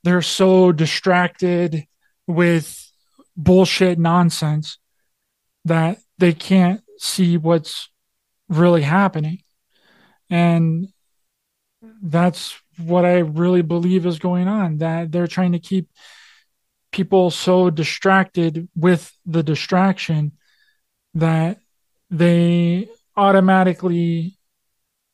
[0.04, 1.86] they're so distracted
[2.28, 2.82] with
[3.36, 4.78] bullshit nonsense
[5.66, 7.90] that they can't see what's
[8.48, 9.42] really happening.
[10.30, 10.88] And
[12.02, 15.88] that's what i really believe is going on that they're trying to keep
[16.92, 20.34] people so distracted with the distraction
[21.14, 21.58] that
[22.10, 24.35] they automatically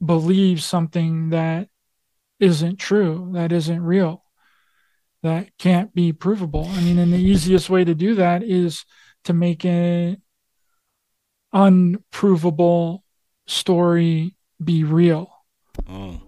[0.04, 1.70] believe something that
[2.39, 4.24] isn't true, that isn't real,
[5.24, 6.68] that can't be provable.
[6.70, 8.86] I mean, and the easiest way to do that is
[9.26, 10.22] to make an
[11.54, 13.04] unprovable
[13.47, 15.32] story be real.
[15.84, 16.22] Mm.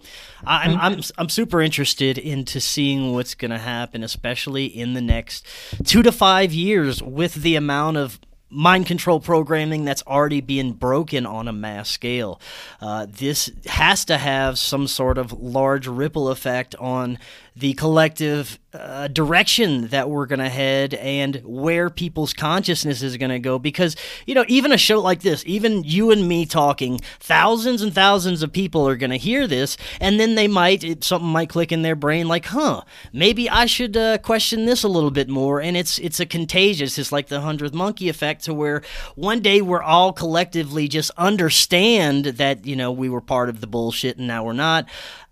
[0.46, 5.46] I'm, I'm I'm super interested into seeing what's going to happen, especially in the next
[5.86, 8.20] two to five years, with the amount of
[8.54, 12.40] mind control programming that's already being broken on a mass scale.
[12.80, 17.18] Uh, this has to have some sort of large ripple effect on
[17.56, 23.30] the collective uh, direction that we're going to head and where people's consciousness is going
[23.30, 23.60] to go.
[23.60, 23.96] Because,
[24.26, 28.42] you know, even a show like this, even you and me talking, thousands and thousands
[28.42, 31.84] of people are going to hear this, and then they might, something might click in
[31.84, 35.62] their brain like, huh, maybe I should uh, question this a little bit more.
[35.62, 38.82] And it's, it's a contagious, it's like the hundredth monkey effect to where
[39.16, 43.68] one day we're all collectively just understand that, you know, we were part of the
[43.68, 44.88] bullshit and now we're not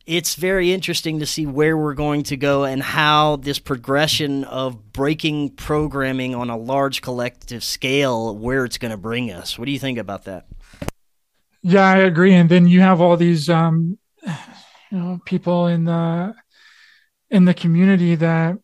[0.05, 4.93] it's very interesting to see where we're going to go and how this progression of
[4.93, 9.59] breaking programming on a large collective scale where it's going to bring us.
[9.59, 10.47] What do you think about that?
[11.63, 12.33] Yeah i agree.
[12.33, 16.33] And then you have all these um you know people in the
[17.29, 18.57] in the community that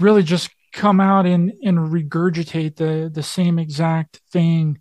[0.00, 4.78] really just come out and and regurgitate the the same exact thing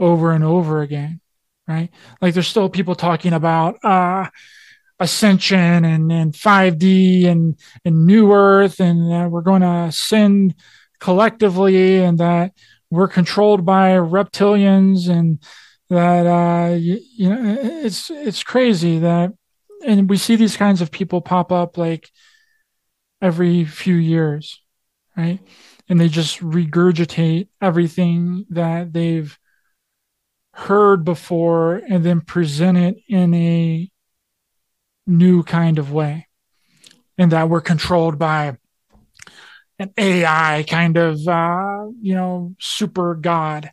[0.00, 1.20] over and over again
[1.68, 1.90] right?
[2.20, 4.28] Like there's still people talking about uh
[5.02, 10.54] ascension and, and 5D and, and new earth, and uh, we're going to ascend
[11.00, 12.52] collectively, and that
[12.90, 15.42] we're controlled by reptilians, and
[15.90, 19.32] that uh, you, you know it's it's crazy that,
[19.84, 22.10] and we see these kinds of people pop up like
[23.20, 24.60] every few years,
[25.16, 25.40] right?
[25.88, 29.36] And they just regurgitate everything that they've
[30.54, 33.90] heard before and then present it in a
[35.06, 36.28] new kind of way
[37.18, 38.56] and that we're controlled by
[39.78, 43.70] an AI kind of, uh, you know, super God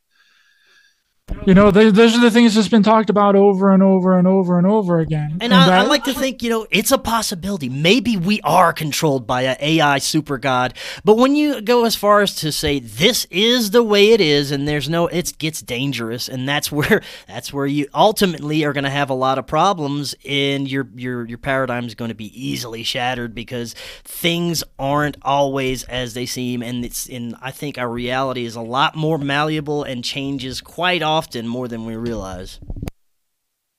[1.45, 4.27] you know, they, those are the things that's been talked about over and over and
[4.27, 5.31] over and over again.
[5.33, 7.69] And, and I, that, I, like to think, you know, it's a possibility.
[7.69, 10.73] Maybe we are controlled by an AI super god.
[11.03, 14.51] But when you go as far as to say this is the way it is,
[14.51, 18.83] and there's no, it gets dangerous, and that's where that's where you ultimately are going
[18.83, 22.31] to have a lot of problems, and your your your paradigm is going to be
[22.39, 23.73] easily shattered because
[24.03, 27.35] things aren't always as they seem, and it's in.
[27.41, 31.67] I think our reality is a lot more malleable and changes quite often often more
[31.67, 32.61] than we realize.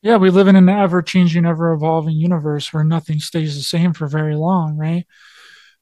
[0.03, 3.95] Yeah, we live in an ever changing, ever evolving universe where nothing stays the same
[3.95, 5.07] for very long, right?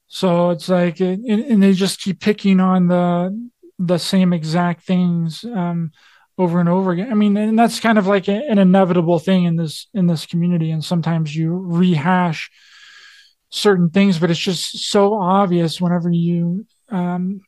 [0.07, 3.49] So it's like, and, they just keep picking on the
[3.81, 5.91] the same exact things um,
[6.37, 7.11] over and over again.
[7.11, 10.71] I mean, and that's kind of like an inevitable thing in this in this community.
[10.71, 12.51] And sometimes you rehash
[13.51, 17.41] certain things, but it's just so obvious whenever you um,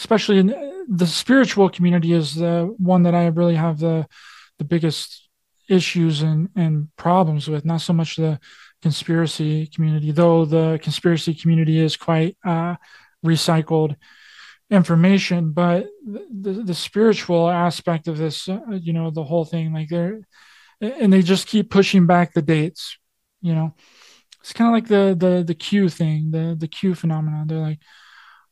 [0.00, 0.48] especially in
[0.88, 4.06] the spiritual community is the one that I really have the
[4.58, 5.28] the biggest
[5.68, 7.64] issues and and problems with.
[7.64, 8.40] Not so much the
[8.82, 12.76] conspiracy community, though the conspiracy community is quite uh,
[13.24, 13.94] recycled
[14.70, 19.90] information, but the, the spiritual aspect of this, uh, you know, the whole thing, like
[19.90, 20.20] they're
[20.80, 22.96] and they just keep pushing back the dates.
[23.42, 23.74] You know,
[24.40, 27.46] it's kind of like the the the Q thing, the the Q phenomenon.
[27.48, 27.80] They're like,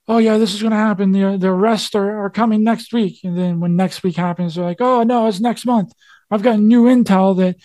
[0.09, 1.13] oh yeah, this is going to happen.
[1.13, 4.65] The the arrests are, are coming next week, and then when next week happens, they're
[4.65, 5.93] like, oh no, it's next month.
[6.31, 7.57] I've got new intel that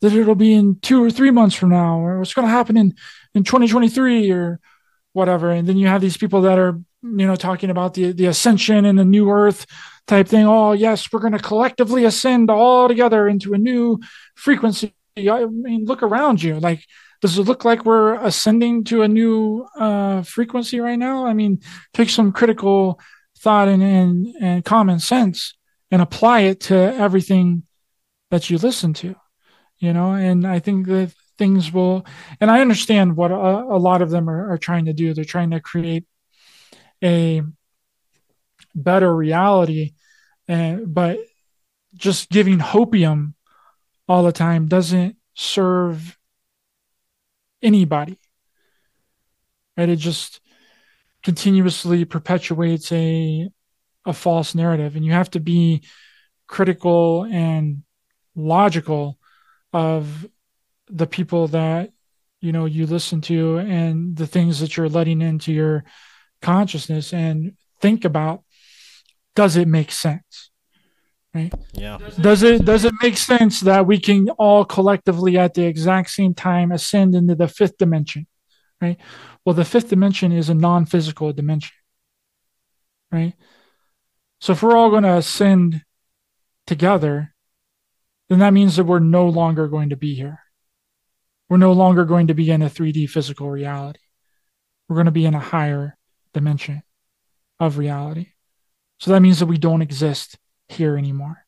[0.00, 2.76] that it'll be in two or three months from now, or it's going to happen
[2.76, 2.94] in
[3.34, 4.60] in 2023 or
[5.12, 5.50] whatever.
[5.50, 8.84] And then you have these people that are you know talking about the the ascension
[8.84, 9.64] and the new earth
[10.06, 10.46] type thing.
[10.46, 14.00] Oh yes, we're going to collectively ascend all together into a new
[14.34, 14.94] frequency.
[15.16, 16.84] I mean, look around you, like
[17.22, 21.24] does it look like we're ascending to a new uh, frequency right now?
[21.24, 21.60] I mean,
[21.94, 23.00] take some critical
[23.38, 25.54] thought and, and, and common sense
[25.92, 27.62] and apply it to everything
[28.30, 29.14] that you listen to,
[29.78, 32.04] you know, and I think that things will,
[32.40, 35.14] and I understand what a, a lot of them are, are trying to do.
[35.14, 36.04] They're trying to create
[37.04, 37.42] a
[38.74, 39.92] better reality,
[40.48, 41.18] and, but
[41.94, 43.34] just giving hopium
[44.08, 46.18] all the time doesn't serve
[47.62, 48.18] anybody.
[49.76, 49.88] Right?
[49.88, 50.40] It just
[51.22, 53.48] continuously perpetuates a
[54.04, 55.82] a false narrative and you have to be
[56.48, 57.84] critical and
[58.34, 59.16] logical
[59.72, 60.26] of
[60.88, 61.90] the people that
[62.40, 65.84] you know you listen to and the things that you're letting into your
[66.40, 68.42] consciousness and think about
[69.34, 70.50] does it make sense
[71.34, 71.52] right?
[71.72, 71.98] Yeah.
[72.20, 76.34] Does it does it make sense that we can all collectively at the exact same
[76.34, 78.26] time ascend into the fifth dimension?
[78.80, 78.98] Right?
[79.44, 81.74] Well the fifth dimension is a non-physical dimension.
[83.10, 83.34] Right?
[84.40, 85.82] So if we're all going to ascend
[86.66, 87.32] together
[88.28, 90.38] then that means that we're no longer going to be here.
[91.50, 94.00] We're no longer going to be in a 3d physical reality.
[94.88, 95.98] We're going to be in a higher
[96.32, 96.82] dimension
[97.60, 98.28] of reality.
[99.00, 100.38] So that means that we don't exist
[100.72, 101.44] here anymore.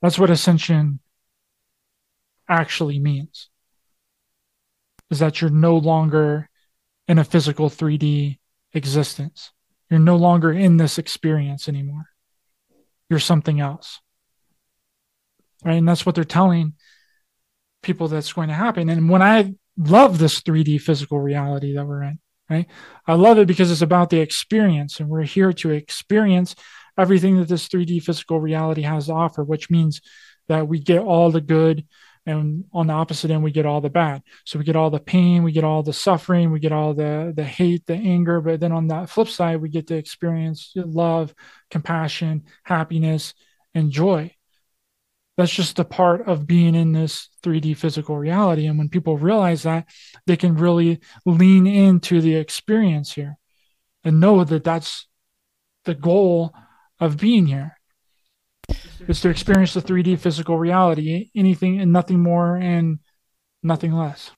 [0.00, 1.00] That's what ascension
[2.48, 3.48] actually means.
[5.10, 6.48] Is that you're no longer
[7.06, 8.38] in a physical 3D
[8.72, 9.52] existence.
[9.90, 12.06] You're no longer in this experience anymore.
[13.10, 14.00] You're something else.
[15.64, 15.74] Right.
[15.74, 16.74] And that's what they're telling
[17.82, 18.88] people that's going to happen.
[18.88, 22.18] And when I love this 3D physical reality that we're in,
[22.48, 22.66] right?
[23.06, 26.54] I love it because it's about the experience, and we're here to experience
[26.98, 30.00] everything that this 3D physical reality has to offer, which means
[30.48, 31.86] that we get all the good,
[32.24, 34.22] and on the opposite end, we get all the bad.
[34.44, 37.32] So we get all the pain, we get all the suffering, we get all the
[37.34, 38.40] the hate, the anger.
[38.40, 41.34] But then on that flip side, we get to experience love,
[41.70, 43.34] compassion, happiness,
[43.74, 44.34] and joy
[45.36, 48.66] that's just a part of being in this 3D physical reality.
[48.66, 49.88] And when people realize that,
[50.26, 53.38] they can really lean into the experience here
[54.04, 55.06] and know that that's
[55.84, 56.54] the goal
[57.02, 57.76] of being here
[59.08, 63.00] is to experience the 3D physical reality, anything and nothing more and
[63.60, 64.30] nothing less.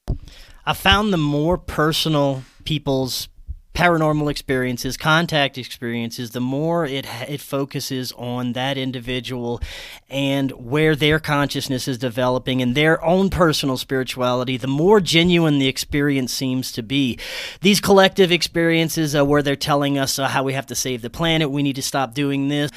[0.65, 3.29] I found the more personal people's
[3.75, 9.61] paranormal experiences, contact experiences, the more it it focuses on that individual
[10.09, 15.67] and where their consciousness is developing and their own personal spirituality, the more genuine the
[15.67, 17.19] experience seems to be.
[17.63, 21.11] These collective experiences uh, where they're telling us uh, how we have to save the
[21.11, 22.71] planet, we need to stop doing this,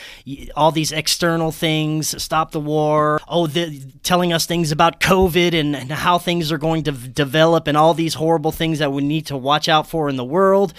[0.56, 5.76] all these external things, stop the war, oh, the, telling us things about COVID and,
[5.76, 9.28] and how things are going to develop and all these horrible things that we need
[9.28, 10.74] to watch out for in the world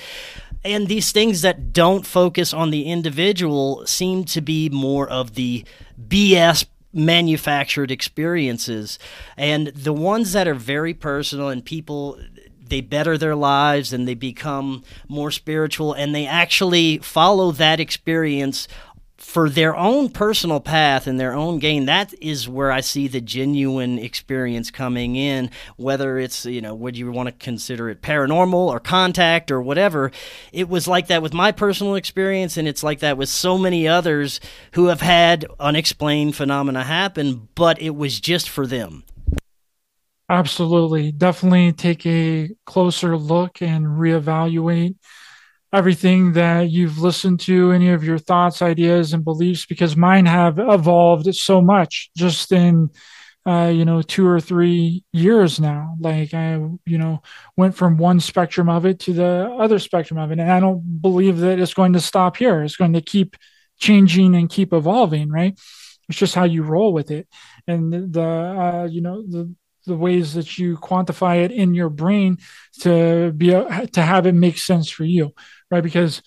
[0.64, 5.64] and these things that don't focus on the individual seem to be more of the
[6.08, 8.98] BS manufactured experiences.
[9.36, 12.18] And the ones that are very personal and people
[12.68, 18.68] they better their lives and they become more spiritual and they actually follow that experience
[19.18, 23.20] for their own personal path and their own gain that is where i see the
[23.20, 28.54] genuine experience coming in whether it's you know would you want to consider it paranormal
[28.54, 30.10] or contact or whatever.
[30.52, 33.86] It was like that with my personal experience and it's like that with so many
[33.86, 34.40] others
[34.72, 39.04] who have had unexplained phenomena happen but it was just for them.
[40.30, 41.10] Absolutely.
[41.12, 44.96] Definitely take a closer look and reevaluate
[45.72, 50.58] everything that you've listened to, any of your thoughts, ideas, and beliefs, because mine have
[50.58, 52.90] evolved so much just in,
[53.46, 55.96] uh, you know, two or three years now.
[56.00, 56.54] Like I,
[56.86, 57.22] you know,
[57.56, 60.38] went from one spectrum of it to the other spectrum of it.
[60.38, 62.62] And I don't believe that it's going to stop here.
[62.62, 63.36] It's going to keep
[63.78, 65.58] changing and keep evolving, right?
[66.08, 67.28] It's just how you roll with it.
[67.66, 69.54] And the, uh, you know, the,
[69.86, 72.38] the ways that you quantify it in your brain
[72.80, 75.32] to be to have it make sense for you
[75.70, 75.82] right?
[75.82, 76.22] Because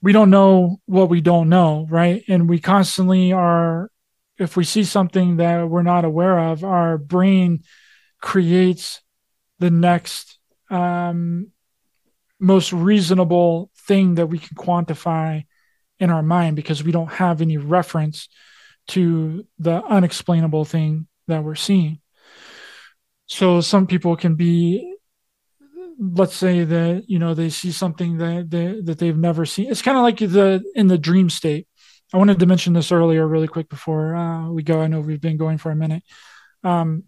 [0.00, 2.22] we don't know what we don't know, right?
[2.28, 3.90] And we constantly are,
[4.38, 7.64] if we see something that we're not aware of, our brain
[8.20, 9.02] creates
[9.58, 10.38] the next
[10.70, 11.50] um,
[12.38, 15.44] most reasonable thing that we can quantify
[15.98, 18.28] in our mind because we don't have any reference
[18.88, 22.00] to the unexplainable thing that we're seeing.
[23.26, 24.96] So some people can be
[25.98, 29.70] let's say that you know they see something that they, that they've never seen.
[29.70, 31.66] It's kind of like the in the dream state.
[32.12, 34.80] I wanted to mention this earlier really quick before uh, we go.
[34.80, 36.02] I know we've been going for a minute.
[36.64, 37.04] Um,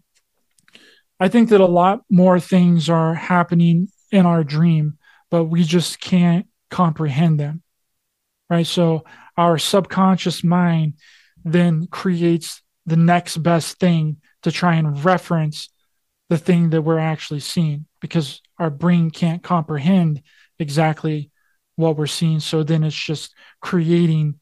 [1.19, 4.97] i think that a lot more things are happening in our dream
[5.29, 7.61] but we just can't comprehend them
[8.51, 8.67] right?
[8.67, 9.05] So
[9.37, 10.95] our subconscious mind
[11.43, 15.69] then creates the next best thing to try and reference
[16.29, 20.21] the thing that we're actually seeing because our brain can't comprehend
[20.59, 21.31] exactly
[21.77, 22.39] what we're seeing.
[22.39, 24.39] So then it's just creating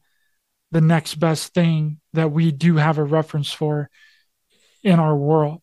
[0.70, 3.88] the next best thing that we do have a reference for
[4.82, 5.62] in our world.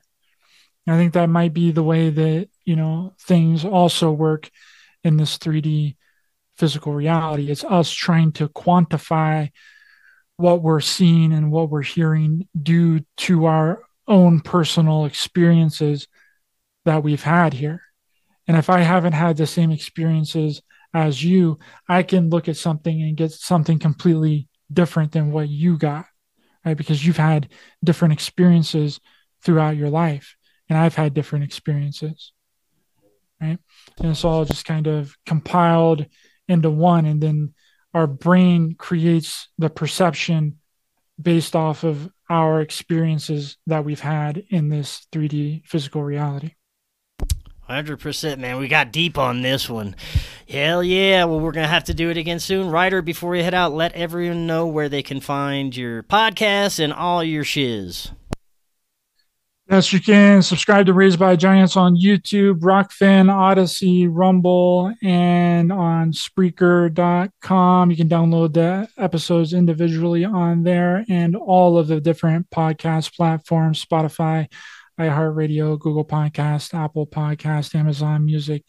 [0.87, 4.49] And I think that might be the way that, you know, things also work
[5.03, 5.95] in this 3D
[6.57, 7.51] physical reality.
[7.51, 9.51] It's us trying to quantify
[10.37, 16.07] what we're seeing and what we're hearing due to our own personal experiences
[16.85, 17.81] that we've had here.
[18.47, 20.61] And if I haven't had the same experiences
[20.93, 25.77] as you, I can look at something and get something completely different than what you
[25.77, 26.05] got,
[26.65, 26.77] right?
[26.77, 27.49] Because you've had
[27.83, 28.99] different experiences
[29.43, 30.35] throughout your life,
[30.69, 32.31] and I've had different experiences,
[33.41, 33.59] right?
[33.99, 36.05] And it's all just kind of compiled
[36.47, 37.53] into one, and then
[37.93, 40.57] our brain creates the perception
[41.21, 46.53] based off of our experiences that we've had in this 3D physical reality.
[47.67, 48.59] Hundred percent, man.
[48.59, 49.93] We got deep on this one.
[50.47, 51.25] Hell yeah!
[51.25, 52.69] Well, we're gonna have to do it again soon.
[52.69, 56.93] Ryder, before you head out, let everyone know where they can find your podcast and
[56.93, 58.11] all your shiz.
[59.69, 66.13] Yes, you can subscribe to Raised by Giants on YouTube, Rokfin, Odysee, Rumble, and on
[66.13, 67.91] Spreaker.com.
[67.91, 73.83] You can download the episodes individually on there and all of the different podcast platforms
[73.83, 74.47] Spotify,
[74.99, 78.63] iHeartRadio, Google Podcast, Apple Podcast, Amazon Music,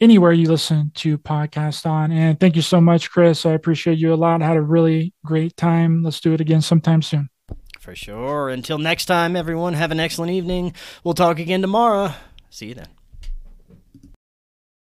[0.00, 2.12] anywhere you listen to podcast on.
[2.12, 3.46] And thank you so much, Chris.
[3.46, 4.42] I appreciate you a lot.
[4.42, 6.02] I had a really great time.
[6.02, 7.28] Let's do it again sometime soon.
[7.80, 8.48] For sure.
[8.48, 10.74] Until next time, everyone, have an excellent evening.
[11.04, 12.14] We'll talk again tomorrow.
[12.50, 12.95] See you then.